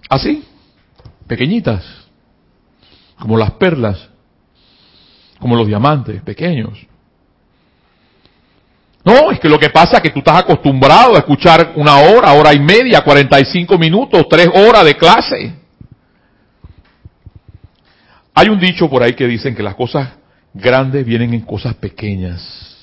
así, 0.09 0.45
pequeñitas, 1.27 1.85
como 3.19 3.37
las 3.37 3.53
perlas, 3.53 4.09
como 5.39 5.57
los 5.57 5.67
diamantes, 5.67 6.23
pequeños. 6.23 6.87
No, 9.05 9.31
es 9.31 9.39
que 9.39 9.49
lo 9.51 9.59
que 9.59 9.69
pasa 9.69 9.99
es 9.99 10.03
que 10.03 10.11
tú 10.11 10.21
estás 10.21 10.41
acostumbrado 10.41 11.15
a 11.15 11.19
escuchar 11.19 11.73
una 11.77 11.99
hora, 11.99 12.33
hora 12.33 12.55
y 12.55 12.61
media, 12.61 13.03
45 13.03 13.77
minutos, 13.77 14.27
tres 14.31 14.49
horas 14.49 14.85
de 14.85 14.97
clase. 14.97 15.55
Hay 18.35 18.49
un 18.49 18.59
dicho 18.59 18.89
por 18.89 19.03
ahí 19.03 19.15
que 19.15 19.27
dicen 19.27 19.55
que 19.55 19.63
las 19.63 19.75
cosas 19.75 20.09
grandes 20.55 21.05
vienen 21.05 21.35
en 21.35 21.43
cosas 21.43 21.75
pequeñas. 21.75 22.74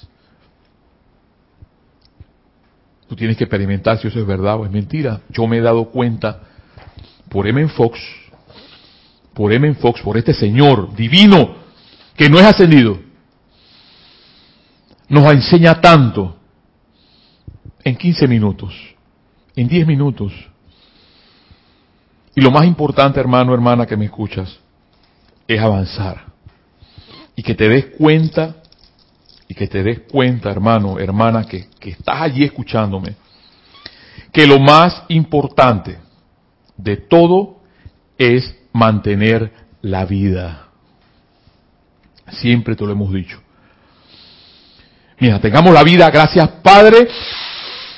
Tú 3.12 3.18
tienes 3.18 3.36
que 3.36 3.44
experimentar 3.44 4.00
si 4.00 4.08
eso 4.08 4.22
es 4.22 4.26
verdad 4.26 4.56
o 4.56 4.64
es 4.64 4.72
mentira. 4.72 5.20
Yo 5.32 5.46
me 5.46 5.58
he 5.58 5.62
dado 5.62 5.90
cuenta 5.90 6.44
por 7.28 7.46
M. 7.46 7.68
Fox, 7.68 8.00
por 9.34 9.52
M. 9.52 9.74
Fox, 9.74 10.00
por 10.00 10.16
este 10.16 10.34
Señor 10.34 10.96
divino 10.96 11.56
que 12.16 12.30
no 12.30 12.40
es 12.40 12.46
ascendido, 12.46 12.98
nos 15.10 15.30
enseña 15.34 15.82
tanto 15.82 16.38
en 17.84 17.98
15 17.98 18.30
minutos, 18.30 18.74
en 19.58 19.68
10 19.68 19.88
minutos. 19.88 20.32
Y 22.34 22.40
lo 22.40 22.50
más 22.50 22.66
importante, 22.66 23.20
hermano, 23.20 23.54
hermana, 23.54 23.86
que 23.86 23.98
me 23.98 24.06
escuchas, 24.06 24.58
es 25.50 25.60
avanzar. 25.60 26.28
Y 27.36 27.44
que 27.44 27.56
te 27.56 27.68
des 27.68 27.88
cuenta 27.98 28.61
y 29.52 29.54
que 29.54 29.68
te 29.68 29.84
des 29.84 30.00
cuenta, 30.10 30.50
hermano, 30.50 30.98
hermana, 30.98 31.44
que, 31.44 31.68
que 31.78 31.90
estás 31.90 32.22
allí 32.22 32.46
escuchándome, 32.46 33.18
que 34.32 34.48
lo 34.48 34.60
más 34.60 35.04
importante 35.10 35.98
de 36.78 36.96
todo 36.96 37.58
es 38.18 38.56
mantener 38.72 39.52
la 39.82 40.06
vida. 40.06 40.68
Siempre 42.30 42.78
te 42.78 42.86
lo 42.86 42.94
hemos 42.94 43.12
dicho. 43.12 43.42
Mira, 45.20 45.38
tengamos 45.42 45.74
la 45.74 45.84
vida, 45.84 46.10
gracias 46.10 46.48
Padre, 46.64 47.10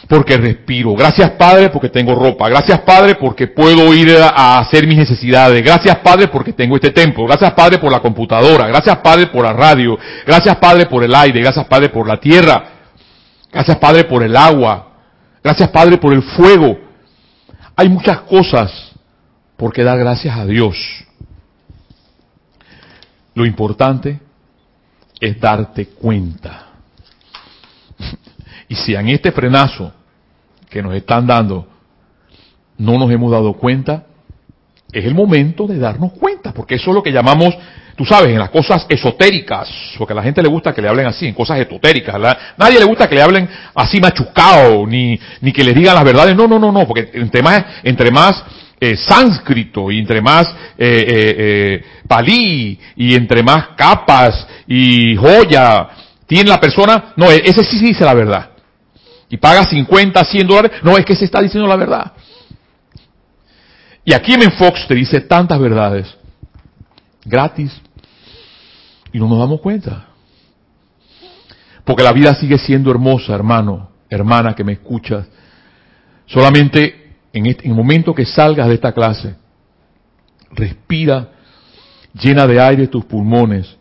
porque 0.07 0.37
respiro. 0.37 0.93
Gracias 0.95 1.31
Padre 1.31 1.69
porque 1.69 1.89
tengo 1.89 2.15
ropa. 2.15 2.49
Gracias 2.49 2.81
Padre 2.81 3.15
porque 3.15 3.47
puedo 3.47 3.93
ir 3.93 4.15
a 4.17 4.59
hacer 4.59 4.85
mis 4.85 4.97
necesidades. 4.97 5.63
Gracias 5.63 5.97
Padre 5.97 6.27
porque 6.27 6.53
tengo 6.53 6.75
este 6.75 6.91
templo. 6.91 7.25
Gracias 7.25 7.51
Padre 7.53 7.77
por 7.77 7.91
la 7.91 7.99
computadora. 7.99 8.67
Gracias 8.67 8.97
Padre 8.97 9.27
por 9.27 9.43
la 9.43 9.53
radio. 9.53 9.97
Gracias 10.25 10.55
Padre 10.57 10.85
por 10.85 11.03
el 11.03 11.13
aire. 11.15 11.41
Gracias 11.41 11.65
Padre 11.65 11.89
por 11.89 12.07
la 12.07 12.17
tierra. 12.17 12.63
Gracias 13.51 13.77
Padre 13.77 14.03
por 14.03 14.23
el 14.23 14.35
agua. 14.35 14.89
Gracias 15.43 15.69
Padre 15.69 15.97
por 15.97 16.13
el 16.13 16.21
fuego. 16.21 16.77
Hay 17.75 17.89
muchas 17.89 18.21
cosas 18.21 18.91
por 19.57 19.73
que 19.73 19.83
dar 19.83 19.97
gracias 19.97 20.37
a 20.37 20.45
Dios. 20.45 20.77
Lo 23.35 23.45
importante 23.45 24.19
es 25.19 25.39
darte 25.39 25.87
cuenta. 25.87 26.72
Y 28.67 28.75
si 28.75 28.95
en 28.95 29.09
este 29.09 29.31
frenazo 29.31 29.91
que 30.69 30.81
nos 30.81 30.95
están 30.95 31.27
dando 31.27 31.67
no 32.77 32.97
nos 32.97 33.11
hemos 33.11 33.31
dado 33.31 33.53
cuenta, 33.53 34.05
es 34.91 35.05
el 35.05 35.15
momento 35.15 35.67
de 35.67 35.79
darnos 35.79 36.13
cuenta, 36.13 36.53
porque 36.53 36.75
eso 36.75 36.91
es 36.91 36.95
lo 36.95 37.03
que 37.03 37.11
llamamos, 37.11 37.53
tú 37.95 38.05
sabes, 38.05 38.29
en 38.29 38.39
las 38.39 38.49
cosas 38.49 38.85
esotéricas, 38.89 39.69
porque 39.97 40.13
a 40.13 40.15
la 40.15 40.23
gente 40.23 40.41
le 40.41 40.49
gusta 40.49 40.73
que 40.73 40.81
le 40.81 40.87
hablen 40.87 41.07
así, 41.07 41.27
en 41.27 41.33
cosas 41.33 41.59
esotéricas, 41.59 42.15
nadie 42.57 42.79
le 42.79 42.85
gusta 42.85 43.07
que 43.07 43.15
le 43.15 43.21
hablen 43.21 43.49
así 43.73 43.99
machucado, 43.99 44.85
ni, 44.85 45.19
ni 45.41 45.51
que 45.51 45.63
les 45.63 45.75
digan 45.75 45.95
las 45.95 46.03
verdades, 46.03 46.35
no, 46.35 46.47
no, 46.47 46.59
no, 46.59 46.71
no, 46.71 46.87
porque 46.87 47.09
entre 47.13 47.41
más, 47.41 47.63
entre 47.83 48.11
más 48.11 48.43
eh, 48.79 48.95
sánscrito 48.95 49.89
y 49.91 49.99
entre 49.99 50.21
más 50.21 50.47
eh, 50.77 51.05
eh, 51.07 51.83
palí 52.07 52.79
y 52.95 53.15
entre 53.15 53.41
más 53.41 53.69
capas 53.75 54.47
y 54.67 55.15
joya 55.15 55.87
tiene 56.27 56.49
la 56.49 56.59
persona, 56.59 57.13
no, 57.15 57.31
ese 57.31 57.63
sí 57.63 57.79
dice 57.79 58.05
la 58.05 58.13
verdad 58.13 58.52
y 59.33 59.37
paga 59.37 59.63
50, 59.63 60.23
100 60.25 60.47
dólares, 60.47 60.71
no, 60.83 60.95
es 60.95 61.03
que 61.03 61.15
se 61.15 61.25
está 61.25 61.41
diciendo 61.41 61.67
la 61.67 61.75
verdad. 61.75 62.13
Y 64.05 64.13
aquí 64.13 64.31
en 64.31 64.51
Fox 64.51 64.85
te 64.87 64.93
dice 64.93 65.21
tantas 65.21 65.59
verdades, 65.59 66.15
gratis, 67.25 67.71
y 69.11 69.17
no 69.17 69.27
nos 69.27 69.39
damos 69.39 69.59
cuenta. 69.59 70.05
Porque 71.83 72.03
la 72.03 72.11
vida 72.11 72.35
sigue 72.35 72.59
siendo 72.59 72.91
hermosa, 72.91 73.33
hermano, 73.33 73.89
hermana 74.07 74.53
que 74.53 74.63
me 74.63 74.73
escuchas. 74.73 75.25
Solamente 76.27 77.15
en, 77.33 77.47
este, 77.47 77.65
en 77.65 77.71
el 77.71 77.77
momento 77.77 78.13
que 78.13 78.27
salgas 78.27 78.67
de 78.67 78.75
esta 78.75 78.91
clase, 78.91 79.33
respira, 80.51 81.31
llena 82.13 82.45
de 82.45 82.61
aire 82.61 82.85
tus 82.85 83.05
pulmones 83.05 83.77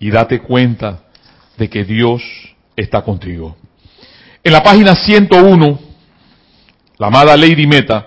y 0.00 0.10
date 0.10 0.40
cuenta 0.40 1.04
de 1.56 1.70
que 1.70 1.84
Dios 1.84 2.24
está 2.74 3.02
contigo. 3.02 3.56
En 4.42 4.52
la 4.52 4.62
página 4.62 4.94
101, 4.94 5.78
la 6.96 7.06
amada 7.08 7.36
Lady 7.36 7.66
Meta, 7.66 8.06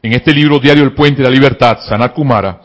en 0.00 0.12
este 0.12 0.32
libro 0.32 0.60
Diario 0.60 0.84
El 0.84 0.94
Puente 0.94 1.22
de 1.22 1.28
la 1.28 1.34
Libertad, 1.34 1.78
Sanat 1.88 2.14
Kumara, 2.14 2.60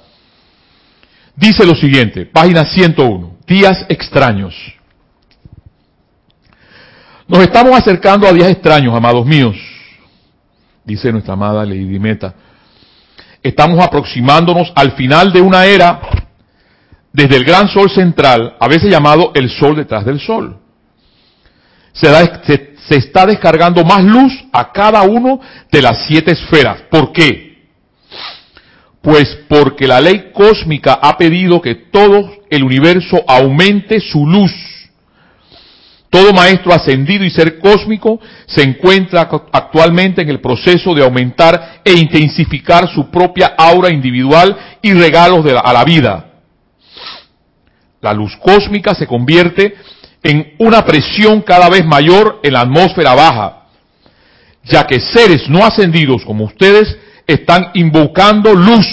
dice 1.35 1.65
lo 1.65 1.73
siguiente, 1.73 2.27
página 2.27 2.63
101, 2.63 3.37
días 3.47 3.87
extraños. 3.89 4.53
Nos 7.27 7.39
estamos 7.39 7.75
acercando 7.75 8.27
a 8.27 8.33
días 8.33 8.51
extraños, 8.51 8.93
amados 8.93 9.25
míos, 9.25 9.55
dice 10.85 11.11
nuestra 11.11 11.33
amada 11.33 11.65
Lady 11.65 11.97
Meta. 11.97 12.35
Estamos 13.41 13.83
aproximándonos 13.83 14.71
al 14.75 14.91
final 14.91 15.33
de 15.33 15.41
una 15.41 15.65
era 15.65 16.01
desde 17.11 17.35
el 17.35 17.45
gran 17.45 17.67
sol 17.67 17.89
central, 17.89 18.57
a 18.59 18.67
veces 18.67 18.91
llamado 18.91 19.31
el 19.33 19.49
sol 19.49 19.75
detrás 19.75 20.05
del 20.05 20.19
sol. 20.19 20.58
Se, 21.99 22.75
se, 22.87 22.95
está 22.95 23.25
descargando 23.25 23.83
más 23.83 24.03
luz 24.03 24.33
a 24.51 24.71
cada 24.71 25.01
uno 25.03 25.39
de 25.71 25.81
las 25.81 26.05
siete 26.07 26.31
esferas. 26.31 26.81
¿Por 26.89 27.11
qué? 27.11 27.67
Pues 29.01 29.39
porque 29.47 29.87
la 29.87 30.01
ley 30.01 30.31
cósmica 30.33 30.99
ha 31.01 31.17
pedido 31.17 31.61
que 31.61 31.75
todo 31.75 32.31
el 32.49 32.63
universo 32.63 33.23
aumente 33.27 33.99
su 33.99 34.25
luz 34.25 34.51
todo 36.09 36.33
maestro 36.33 36.73
ascendido 36.73 37.23
y 37.23 37.29
ser 37.29 37.59
cósmico 37.59 38.19
se 38.47 38.63
encuentra 38.63 39.29
actualmente 39.51 40.21
en 40.21 40.29
el 40.29 40.41
proceso 40.41 40.95
de 40.95 41.03
aumentar 41.03 41.81
e 41.85 41.93
intensificar 41.93 42.89
su 42.89 43.11
propia 43.11 43.53
aura 43.57 43.93
individual 43.93 44.57
y 44.81 44.93
regalos 44.93 45.45
a 45.63 45.71
la 45.71 45.83
vida. 45.83 46.25
La 48.01 48.13
luz 48.13 48.35
cósmica 48.37 48.95
se 48.95 49.05
convierte 49.05 49.75
en 50.23 50.55
una 50.59 50.85
presión 50.85 51.41
cada 51.41 51.69
vez 51.69 51.85
mayor 51.85 52.39
en 52.43 52.53
la 52.53 52.61
atmósfera 52.61 53.13
baja, 53.13 53.63
ya 54.63 54.85
que 54.85 54.99
seres 54.99 55.49
no 55.49 55.65
ascendidos 55.65 56.23
como 56.25 56.45
ustedes 56.45 56.97
están 57.25 57.71
invocando 57.73 58.53
luz. 58.53 58.87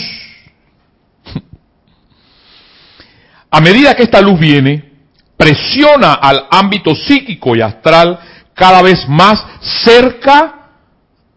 A 3.51 3.61
medida 3.61 3.95
que 3.95 4.05
esta 4.05 4.21
luz 4.21 4.39
viene, 4.39 4.93
presiona 5.37 6.15
al 6.15 6.47
ámbito 6.51 6.95
psíquico 6.95 7.57
y 7.57 7.61
astral 7.61 8.19
cada 8.55 8.83
vez 8.83 9.09
más 9.09 9.43
cerca 9.85 10.71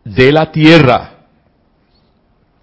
de 0.04 0.32
la 0.32 0.52
tierra. 0.52 1.12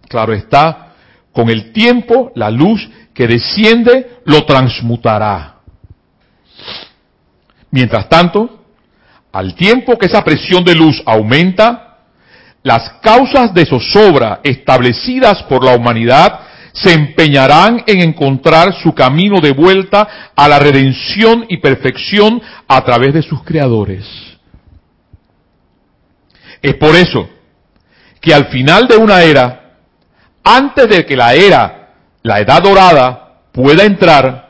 Claro 0.08 0.32
está, 0.32 0.94
con 1.32 1.50
el 1.50 1.72
tiempo 1.72 2.32
la 2.34 2.50
luz 2.50 2.88
que 3.12 3.26
desciende 3.26 4.20
lo 4.24 4.44
transmutará. 4.44 5.56
Mientras 7.70 8.09
tanto, 8.09 8.64
al 9.33 9.55
tiempo 9.55 9.98
que 9.98 10.07
esa 10.07 10.24
presión 10.24 10.64
de 10.64 10.74
luz 10.74 11.02
aumenta, 11.05 11.98
las 12.62 12.90
causas 13.02 13.55
de 13.55 13.66
zozobra 13.66 14.40
establecidas 14.42 15.42
por 15.44 15.64
la 15.64 15.74
humanidad 15.74 16.40
se 16.72 16.92
empeñarán 16.92 17.83
en 17.87 18.00
encontrar 18.00 18.74
su 18.83 18.94
camino 18.94 19.40
de 19.40 19.52
vuelta 19.52 20.33
a 20.37 20.48
la 20.48 20.59
redención 20.59 21.46
y 21.48 21.57
perfección 21.59 22.42
a 22.68 22.85
través 22.85 23.14
de 23.14 23.22
sus 23.22 23.42
creadores. 23.44 24.05
Es 26.61 26.74
por 26.74 26.94
eso 26.94 27.29
que 28.20 28.35
al 28.35 28.46
final 28.46 28.88
de 28.88 28.96
una 28.96 29.22
era, 29.22 29.76
antes 30.42 30.88
de 30.88 31.07
que 31.07 31.16
la 31.16 31.35
era, 31.35 31.94
la 32.22 32.40
edad 32.40 32.62
dorada, 32.62 33.42
pueda 33.52 33.85
entrar, 33.85 34.45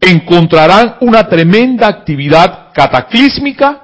encontrarán 0.00 0.96
una 1.00 1.28
tremenda 1.28 1.88
actividad 1.88 2.72
cataclísmica, 2.72 3.82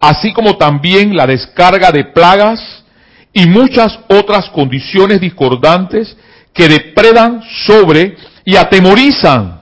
así 0.00 0.32
como 0.32 0.56
también 0.56 1.16
la 1.16 1.26
descarga 1.26 1.90
de 1.90 2.04
plagas 2.04 2.84
y 3.32 3.46
muchas 3.46 3.98
otras 4.08 4.48
condiciones 4.50 5.20
discordantes 5.20 6.16
que 6.52 6.68
depredan 6.68 7.42
sobre 7.66 8.16
y 8.44 8.56
atemorizan 8.56 9.60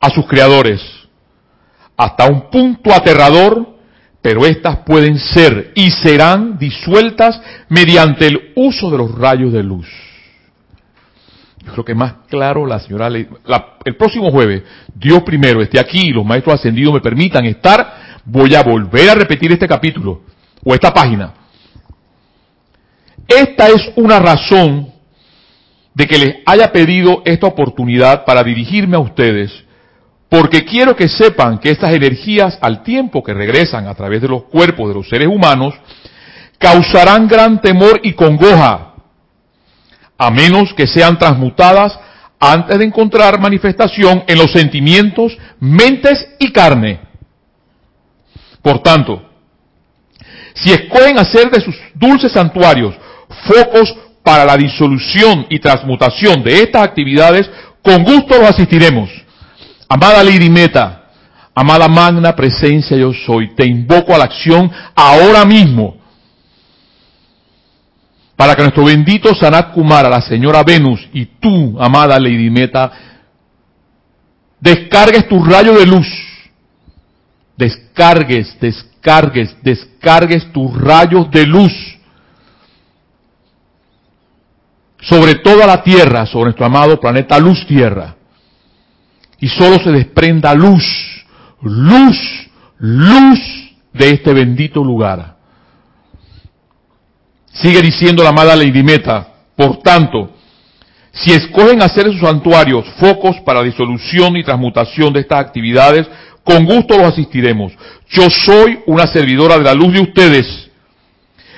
a 0.00 0.10
sus 0.10 0.26
creadores 0.26 0.80
hasta 1.96 2.26
un 2.26 2.50
punto 2.50 2.92
aterrador, 2.92 3.76
pero 4.20 4.46
éstas 4.46 4.78
pueden 4.84 5.18
ser 5.18 5.72
y 5.74 5.90
serán 5.90 6.58
disueltas 6.58 7.40
mediante 7.68 8.26
el 8.26 8.52
uso 8.56 8.90
de 8.90 8.98
los 8.98 9.14
rayos 9.14 9.52
de 9.52 9.62
luz. 9.62 9.86
Yo 11.64 11.72
creo 11.72 11.84
que 11.84 11.94
más 11.94 12.14
claro 12.28 12.66
la 12.66 12.78
señora, 12.78 13.08
el 13.08 13.96
próximo 13.96 14.30
jueves, 14.30 14.62
Dios 14.94 15.22
primero 15.22 15.62
esté 15.62 15.80
aquí 15.80 16.10
los 16.10 16.24
maestros 16.24 16.56
ascendidos 16.56 16.94
me 16.94 17.00
permitan 17.00 17.44
estar, 17.46 18.20
voy 18.24 18.54
a 18.54 18.62
volver 18.62 19.10
a 19.10 19.14
repetir 19.14 19.52
este 19.52 19.66
capítulo 19.66 20.22
o 20.62 20.74
esta 20.74 20.92
página. 20.92 21.32
Esta 23.26 23.68
es 23.68 23.92
una 23.96 24.18
razón 24.18 24.92
de 25.94 26.06
que 26.06 26.18
les 26.18 26.36
haya 26.44 26.70
pedido 26.72 27.22
esta 27.24 27.46
oportunidad 27.46 28.24
para 28.24 28.42
dirigirme 28.42 28.96
a 28.96 29.00
ustedes, 29.00 29.52
porque 30.28 30.64
quiero 30.64 30.96
que 30.96 31.08
sepan 31.08 31.58
que 31.58 31.70
estas 31.70 31.94
energías, 31.94 32.58
al 32.60 32.82
tiempo 32.82 33.22
que 33.22 33.32
regresan 33.32 33.86
a 33.86 33.94
través 33.94 34.20
de 34.20 34.28
los 34.28 34.44
cuerpos 34.44 34.88
de 34.88 34.94
los 34.94 35.08
seres 35.08 35.28
humanos, 35.28 35.74
causarán 36.58 37.28
gran 37.28 37.60
temor 37.60 38.00
y 38.02 38.12
congoja, 38.12 38.93
a 40.18 40.30
menos 40.30 40.72
que 40.74 40.86
sean 40.86 41.18
transmutadas 41.18 41.98
antes 42.38 42.78
de 42.78 42.84
encontrar 42.84 43.40
manifestación 43.40 44.24
en 44.26 44.38
los 44.38 44.52
sentimientos, 44.52 45.36
mentes 45.60 46.28
y 46.38 46.52
carne. 46.52 47.00
Por 48.62 48.80
tanto, 48.80 49.22
si 50.54 50.72
escogen 50.72 51.18
hacer 51.18 51.50
de 51.50 51.60
sus 51.60 51.74
dulces 51.94 52.32
santuarios 52.32 52.94
focos 53.46 53.94
para 54.22 54.44
la 54.44 54.56
disolución 54.56 55.46
y 55.50 55.58
transmutación 55.58 56.42
de 56.42 56.62
estas 56.62 56.82
actividades, 56.82 57.50
con 57.82 58.02
gusto 58.04 58.38
los 58.38 58.50
asistiremos. 58.50 59.10
Amada 59.88 60.24
Lady 60.24 60.50
amada 61.54 61.88
magna 61.88 62.34
presencia 62.34 62.96
yo 62.96 63.12
soy, 63.12 63.54
te 63.54 63.66
invoco 63.66 64.14
a 64.14 64.18
la 64.18 64.24
acción 64.24 64.70
ahora 64.94 65.44
mismo 65.44 66.03
para 68.36 68.54
que 68.54 68.62
nuestro 68.62 68.84
bendito 68.84 69.34
Sanat 69.34 69.72
Kumara, 69.72 70.08
la 70.08 70.20
señora 70.20 70.62
Venus 70.62 71.08
y 71.12 71.26
tú, 71.26 71.76
amada 71.80 72.18
Lady 72.18 72.50
Meta, 72.50 72.90
descargues 74.60 75.28
tu 75.28 75.42
rayo 75.44 75.74
de 75.78 75.86
luz. 75.86 76.06
Descargues, 77.56 78.58
descargues, 78.60 79.56
descargues 79.62 80.52
tus 80.52 80.76
rayos 80.76 81.30
de 81.30 81.46
luz 81.46 81.72
sobre 85.08 85.36
toda 85.36 85.66
la 85.66 85.82
tierra, 85.82 86.26
sobre 86.26 86.46
nuestro 86.46 86.66
amado 86.66 86.98
planeta 86.98 87.38
Luz 87.38 87.66
Tierra. 87.66 88.16
Y 89.38 89.48
solo 89.48 89.76
se 89.78 89.92
desprenda 89.92 90.54
luz, 90.54 90.84
luz, 91.62 92.16
luz 92.78 93.38
de 93.92 94.10
este 94.10 94.32
bendito 94.32 94.82
lugar. 94.82 95.33
Sigue 97.54 97.80
diciendo 97.80 98.22
la 98.22 98.30
amada 98.30 98.56
Lady 98.56 98.82
Meta, 98.82 99.28
por 99.56 99.78
tanto, 99.78 100.30
si 101.12 101.32
escogen 101.32 101.82
hacer 101.82 102.06
sus 102.06 102.20
santuarios 102.20 102.84
focos 102.98 103.36
para 103.44 103.62
disolución 103.62 104.36
y 104.36 104.44
transmutación 104.44 105.12
de 105.12 105.20
estas 105.20 105.38
actividades, 105.38 106.06
con 106.42 106.64
gusto 106.64 106.98
los 106.98 107.12
asistiremos. 107.12 107.72
Yo 108.10 108.28
soy 108.28 108.80
una 108.86 109.06
servidora 109.06 109.56
de 109.56 109.64
la 109.64 109.74
luz 109.74 109.94
de 109.94 110.00
ustedes 110.00 110.64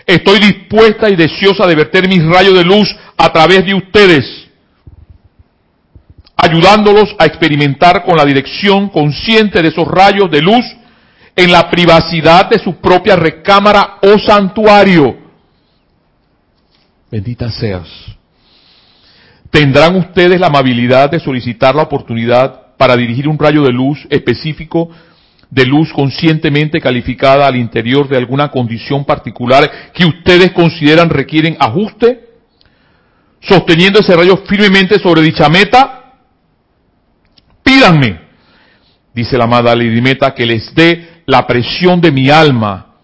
Estoy 0.07 0.39
dispuesta 0.39 1.11
y 1.11 1.17
deseosa 1.17 1.67
de 1.67 1.75
verter 1.75 2.09
mis 2.09 2.25
rayos 2.25 2.55
de 2.55 2.63
luz 2.63 2.95
a 3.19 3.33
través 3.33 3.67
de 3.67 3.75
ustedes, 3.75 4.25
ayudándolos 6.37 7.17
a 7.19 7.27
experimentar 7.27 8.05
con 8.05 8.17
la 8.17 8.25
dirección 8.25 8.89
consciente 8.89 9.61
de 9.61 9.69
esos 9.69 9.89
rayos 9.89 10.31
de 10.31 10.43
luz 10.43 10.65
en 11.35 11.51
la 11.51 11.69
privacidad 11.69 12.49
de 12.49 12.61
su 12.61 12.77
propia 12.77 13.17
recámara 13.17 13.99
o 14.01 14.17
santuario. 14.19 15.26
Bendita 17.11 17.51
seas. 17.51 17.89
Tendrán 19.51 19.97
ustedes 19.97 20.41
la 20.41 20.49
amabilidad 20.49 21.11
de 21.11 21.21
solicitar 21.21 21.75
la 21.75 21.83
oportunidad 21.83 22.77
para 22.77 22.97
dirigir 22.97 23.29
un 23.29 23.39
rayo 23.39 23.63
de 23.63 23.73
luz 23.73 24.07
específico 24.11 24.91
de 25.51 25.65
luz 25.65 25.93
conscientemente 25.93 26.81
calificada 26.81 27.47
al 27.47 27.57
interior 27.57 28.09
de 28.09 28.17
alguna 28.17 28.51
condición 28.51 29.05
particular 29.05 29.93
que 29.95 30.05
ustedes 30.05 30.53
consideran 30.53 31.09
requieren 31.09 31.57
ajuste, 31.61 32.29
sosteniendo 33.41 34.01
ese 34.01 34.17
rayo 34.17 34.39
firmemente 34.49 34.99
sobre 34.99 35.23
dicha 35.23 35.49
meta, 35.49 36.15
pídanme, 37.63 38.21
dice 39.15 39.39
la 39.39 39.45
amada 39.45 39.75
Lady 39.75 40.01
Meta, 40.01 40.35
que 40.35 40.47
les 40.47 40.75
dé 40.75 41.23
la 41.27 41.47
presión 41.47 42.01
de 42.01 42.11
mi 42.11 42.29
alma. 42.29 42.95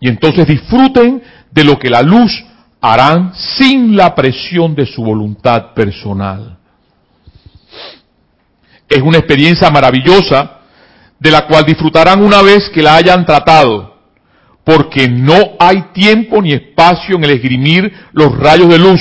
Y 0.00 0.08
entonces 0.08 0.46
disfruten 0.46 1.22
de 1.50 1.64
lo 1.64 1.78
que 1.78 1.90
la 1.90 2.02
luz 2.02 2.32
harán 2.80 3.32
sin 3.34 3.96
la 3.96 4.14
presión 4.14 4.74
de 4.74 4.86
su 4.86 5.02
voluntad 5.02 5.74
personal. 5.74 6.58
Es 8.88 9.02
una 9.02 9.18
experiencia 9.18 9.70
maravillosa 9.70 10.58
de 11.18 11.30
la 11.30 11.46
cual 11.46 11.64
disfrutarán 11.64 12.22
una 12.22 12.42
vez 12.42 12.70
que 12.70 12.82
la 12.82 12.96
hayan 12.96 13.26
tratado, 13.26 13.96
porque 14.64 15.08
no 15.08 15.56
hay 15.58 15.82
tiempo 15.92 16.40
ni 16.40 16.52
espacio 16.52 17.16
en 17.16 17.24
el 17.24 17.30
esgrimir 17.30 17.92
los 18.12 18.36
rayos 18.38 18.68
de 18.68 18.78
luz. 18.78 19.00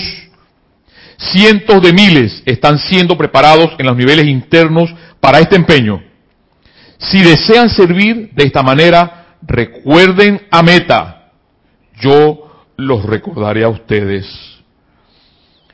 cientos 1.19 1.81
de 1.81 1.93
miles 1.93 2.43
están 2.45 2.77
siendo 2.77 3.17
preparados 3.17 3.71
en 3.79 3.87
los 3.87 3.97
niveles 3.97 4.27
internos 4.27 4.93
para 5.19 5.39
este 5.39 5.55
empeño. 5.55 6.03
Si 6.99 7.21
desean 7.21 7.69
servir 7.69 8.31
de 8.33 8.43
esta 8.43 8.61
manera, 8.61 9.37
recuerden 9.41 10.41
a 10.51 10.61
Meta. 10.61 11.31
Yo 11.99 12.46
los 12.77 13.03
recordaré 13.03 13.63
a 13.63 13.69
ustedes. 13.69 14.25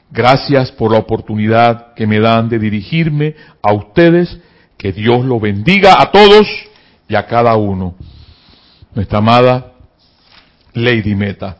Gracias 0.10 0.72
por 0.72 0.92
la 0.92 1.00
oportunidad 1.00 1.94
que 1.94 2.08
me 2.08 2.20
dan 2.20 2.50
de 2.50 2.60
dirigirme 2.60 3.36
a 3.62 3.74
ustedes. 3.74 4.38
Que 4.78 4.92
Dios 4.92 5.24
los 5.26 5.42
bendiga 5.42 6.02
a 6.02 6.12
todos 6.12 6.48
y 7.08 7.16
a 7.16 7.26
cada 7.26 7.56
uno. 7.56 7.96
Nuestra 8.94 9.20
amada 9.20 9.74
Lady 10.74 11.16
Meta. 11.16 11.58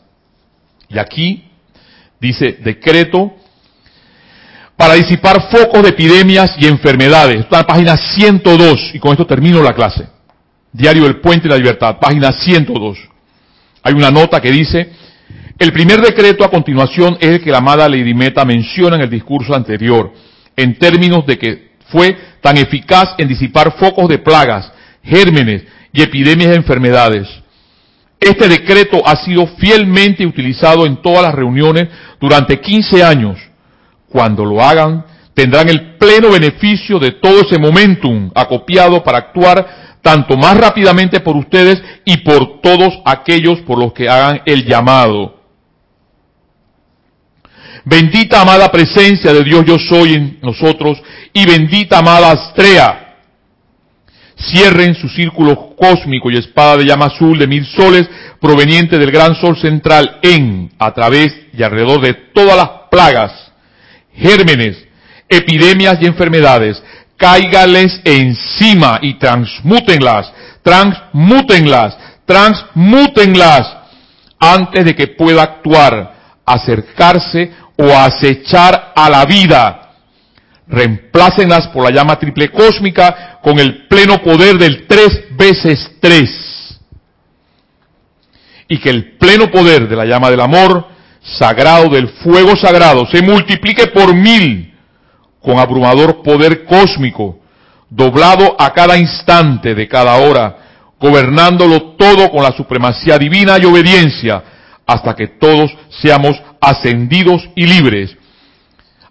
Y 0.90 0.98
aquí 0.98 1.44
dice 2.20 2.60
decreto 2.64 3.34
para 4.76 4.96
disipar 4.96 5.50
focos 5.50 5.84
de 5.84 5.90
epidemias 5.90 6.56
y 6.58 6.68
enfermedades. 6.68 7.42
Está 7.42 7.60
en 7.60 7.66
página 7.66 7.98
102 7.98 8.92
y 8.94 9.00
con 9.00 9.12
esto 9.12 9.26
termino 9.26 9.62
la 9.62 9.74
clase. 9.74 10.08
Diario 10.72 11.04
del 11.04 11.20
Puente 11.20 11.48
de 11.48 11.54
la 11.54 11.58
Libertad, 11.58 11.98
página 12.00 12.32
102. 12.32 12.98
Hay 13.84 13.94
una 13.94 14.10
nota 14.10 14.42
que 14.42 14.52
dice, 14.52 14.92
el 15.64 15.72
primer 15.72 16.02
decreto 16.02 16.44
a 16.44 16.52
continuación 16.52 17.18
es 17.22 17.30
el 17.30 17.42
que 17.42 17.50
la 17.50 17.60
amada 17.60 17.88
Lady 17.88 18.14
Meta 18.14 18.44
menciona 18.44 18.98
en 18.98 19.04
el 19.04 19.10
discurso 19.10 19.56
anterior, 19.56 20.12
en 20.58 20.78
términos 20.78 21.26
de 21.26 21.38
que 21.40 21.72
fue 21.88 22.18
tan 22.42 22.58
eficaz 22.58 23.16
en 23.18 23.30
disipar 23.30 23.78
focos 23.78 24.10
de 24.10 24.20
plagas, 24.20 24.70
gérmenes 25.02 25.64
y 25.94 26.02
epidemias 26.02 26.50
de 26.50 26.58
enfermedades. 26.58 27.30
Este 28.20 28.50
decreto 28.50 29.02
ha 29.06 29.16
sido 29.24 29.48
fielmente 29.58 30.26
utilizado 30.26 30.86
en 30.86 31.02
todas 31.02 31.22
las 31.22 31.34
reuniones 31.34 31.88
durante 32.20 32.60
15 32.60 33.02
años. 33.02 33.40
Cuando 34.10 34.44
lo 34.44 34.62
hagan, 34.62 35.06
tendrán 35.34 35.70
el 35.70 35.96
pleno 35.96 36.32
beneficio 36.32 37.00
de 37.00 37.12
todo 37.12 37.40
ese 37.40 37.58
momentum 37.58 38.32
acopiado 38.36 39.02
para 39.02 39.20
actuar 39.20 40.00
tanto 40.02 40.36
más 40.36 40.58
rápidamente 40.58 41.22
por 41.22 41.38
ustedes 41.38 41.82
y 42.04 42.18
por 42.18 42.60
todos 42.60 43.00
aquellos 43.06 43.62
por 43.62 43.80
los 43.80 43.94
que 43.94 44.10
hagan 44.10 44.42
el 44.46 44.66
llamado. 44.66 45.43
Bendita 47.86 48.42
amada 48.42 48.72
presencia 48.72 49.34
de 49.34 49.44
Dios 49.44 49.66
yo 49.66 49.78
soy 49.78 50.14
en 50.14 50.40
nosotros 50.42 51.02
y 51.34 51.46
bendita 51.46 52.00
amada 52.00 52.32
Astrea 52.32 53.04
cierren 54.52 54.96
su 54.96 55.10
círculo 55.10 55.76
cósmico 55.76 56.32
y 56.32 56.38
espada 56.38 56.78
de 56.78 56.86
llama 56.86 57.06
azul 57.06 57.38
de 57.38 57.48
mil 57.48 57.66
soles 57.66 58.10
proveniente 58.40 58.98
del 58.98 59.12
gran 59.12 59.36
sol 59.36 59.58
central 59.58 60.20
en, 60.22 60.72
a 60.80 60.92
través 60.94 61.34
y 61.54 61.64
alrededor 61.64 62.02
de 62.02 62.14
todas 62.34 62.58
las 62.58 62.70
plagas, 62.90 63.32
gérmenes, 64.16 64.78
epidemias 65.30 65.98
y 66.02 66.06
enfermedades, 66.06 66.82
cáigales 67.18 68.02
encima 68.04 69.00
y 69.02 69.16
transmútenlas, 69.16 70.32
transmútenlas, 70.62 71.98
transmútenlas 72.26 73.78
antes 74.40 74.84
de 74.86 74.96
que 74.96 75.08
pueda 75.08 75.44
actuar, 75.44 76.14
acercarse 76.46 77.52
o 77.78 77.86
acechar 77.86 78.94
a 78.96 79.10
la 79.10 79.26
vida 79.26 79.84
reemplácenlas 80.68 81.68
por 81.68 81.84
la 81.84 81.92
llama 81.92 82.18
triple 82.18 82.50
cósmica 82.50 83.40
con 83.42 83.60
el 83.60 83.88
pleno 83.88 84.22
poder 84.22 84.58
del 84.58 84.88
tres 84.88 85.24
veces 85.36 85.92
tres. 86.00 86.80
Y 88.68 88.80
que 88.80 88.90
el 88.90 89.18
pleno 89.18 89.52
poder 89.52 89.88
de 89.88 89.96
la 89.96 90.06
llama 90.06 90.30
del 90.30 90.42
amor 90.42 90.88
sagrado, 91.22 91.90
del 91.90 92.08
fuego 92.08 92.56
sagrado, 92.56 93.06
se 93.06 93.22
multiplique 93.22 93.88
por 93.88 94.14
mil 94.14 94.74
con 95.42 95.60
abrumador 95.60 96.24
poder 96.24 96.64
cósmico, 96.64 97.40
doblado 97.90 98.56
a 98.58 98.72
cada 98.72 98.98
instante 98.98 99.76
de 99.76 99.88
cada 99.88 100.16
hora, 100.16 100.58
gobernándolo 101.00 101.96
todo 101.98 102.32
con 102.32 102.42
la 102.42 102.52
supremacía 102.54 103.18
divina 103.18 103.58
y 103.62 103.66
obediencia, 103.66 104.42
hasta 104.86 105.16
que 105.16 105.28
todos 105.28 105.72
seamos 106.02 106.42
ascendidos 106.60 107.42
y 107.56 107.66
libres 107.66 108.18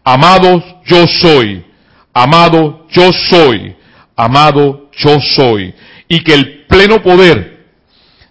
Amados, 0.04 0.64
yo 0.84 1.06
soy. 1.06 1.64
Amado, 2.12 2.86
yo 2.90 3.12
soy. 3.12 3.76
Amado, 4.16 4.90
yo 4.96 5.20
soy. 5.20 5.74
Y 6.08 6.22
que 6.22 6.34
el 6.34 6.66
pleno 6.66 7.02
poder 7.02 7.66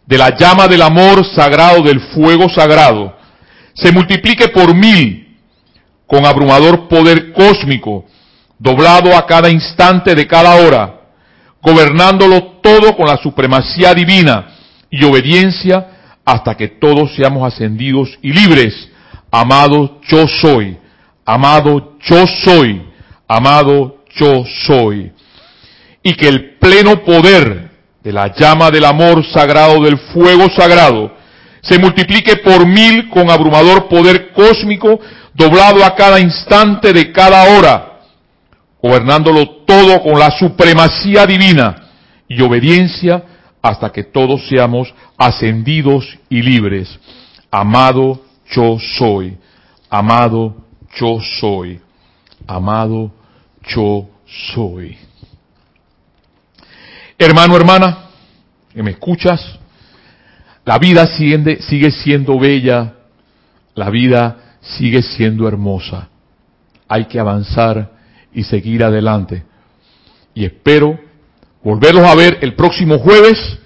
de 0.05 0.17
la 0.17 0.35
llama 0.35 0.67
del 0.67 0.81
amor 0.81 1.25
sagrado, 1.33 1.81
del 1.81 1.99
fuego 1.99 2.49
sagrado, 2.49 3.15
se 3.73 3.91
multiplique 3.91 4.49
por 4.49 4.75
mil 4.75 5.37
con 6.05 6.25
abrumador 6.25 6.89
poder 6.89 7.31
cósmico, 7.31 8.05
doblado 8.59 9.15
a 9.15 9.25
cada 9.25 9.49
instante 9.49 10.13
de 10.13 10.27
cada 10.27 10.55
hora, 10.55 10.99
gobernándolo 11.61 12.59
todo 12.61 12.97
con 12.97 13.07
la 13.07 13.15
supremacía 13.15 13.93
divina 13.93 14.47
y 14.89 15.05
obediencia 15.05 16.00
hasta 16.25 16.55
que 16.55 16.67
todos 16.67 17.15
seamos 17.15 17.51
ascendidos 17.51 18.17
y 18.21 18.31
libres. 18.31 18.89
Amado, 19.31 19.99
yo 20.07 20.27
soy 20.27 20.77
amado 21.25 21.93
yo 22.01 22.25
soy, 22.43 22.81
amado 23.27 24.03
yo 24.15 24.43
soy. 24.65 25.11
Y 26.03 26.13
que 26.15 26.27
el 26.27 26.57
pleno 26.57 27.03
poder 27.03 27.69
de 28.03 28.11
la 28.11 28.33
llama 28.35 28.71
del 28.71 28.85
amor 28.85 29.23
sagrado, 29.31 29.81
del 29.81 29.97
fuego 29.97 30.47
sagrado, 30.49 31.15
se 31.61 31.77
multiplique 31.77 32.37
por 32.37 32.65
mil 32.65 33.07
con 33.09 33.29
abrumador 33.29 33.87
poder 33.87 34.31
cósmico, 34.33 34.99
doblado 35.33 35.85
a 35.85 35.95
cada 35.95 36.19
instante 36.19 36.91
de 36.91 37.11
cada 37.11 37.55
hora, 37.55 37.99
gobernándolo 38.81 39.63
todo 39.65 40.01
con 40.01 40.17
la 40.17 40.31
supremacía 40.31 41.25
divina 41.27 41.87
y 42.27 42.41
obediencia 42.41 43.23
hasta 43.61 43.91
que 43.91 44.03
todos 44.03 44.47
seamos 44.47 44.93
ascendidos 45.17 46.17
y 46.29 46.41
libres. 46.41 46.99
Amado 47.51 48.21
yo 48.49 48.77
soy, 48.79 49.37
amado 49.89 50.55
yo 50.95 51.19
soy. 51.39 51.79
Amado, 52.47 53.11
yo 53.63 54.09
soy. 54.53 54.97
Hermano, 57.17 57.55
hermana, 57.55 58.09
que 58.73 58.81
me 58.81 58.91
escuchas, 58.91 59.59
la 60.65 60.77
vida 60.77 61.05
sigue, 61.07 61.61
sigue 61.61 61.91
siendo 61.91 62.39
bella, 62.39 62.95
la 63.75 63.89
vida 63.89 64.57
sigue 64.61 65.01
siendo 65.01 65.47
hermosa. 65.47 66.09
Hay 66.87 67.05
que 67.05 67.19
avanzar 67.19 67.91
y 68.33 68.43
seguir 68.43 68.83
adelante. 68.83 69.43
Y 70.33 70.45
espero 70.45 70.99
volverlos 71.63 72.05
a 72.05 72.15
ver 72.15 72.39
el 72.41 72.55
próximo 72.55 72.99
jueves 72.99 73.59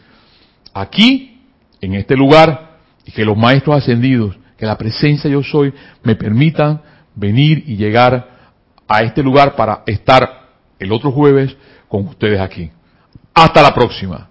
aquí, 0.73 1.41
en 1.81 1.95
este 1.95 2.15
lugar, 2.15 2.79
y 3.05 3.12
que 3.12 3.25
los 3.25 3.38
maestros 3.38 3.77
ascendidos, 3.77 4.36
que 4.58 4.65
la 4.65 4.77
presencia 4.77 5.29
yo 5.29 5.43
soy, 5.43 5.73
me 6.03 6.15
permitan 6.15 6.81
venir 7.15 7.63
y 7.67 7.77
llegar 7.77 8.36
a 8.88 9.01
este 9.01 9.23
lugar 9.23 9.55
para 9.55 9.84
estar 9.86 10.49
el 10.79 10.91
otro 10.91 11.12
jueves 11.12 11.55
con 11.88 12.08
ustedes 12.08 12.39
aquí. 12.39 12.71
Hasta 13.34 13.62
la 13.62 13.73
próxima. 13.73 14.29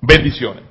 Bendiciones. 0.00 0.64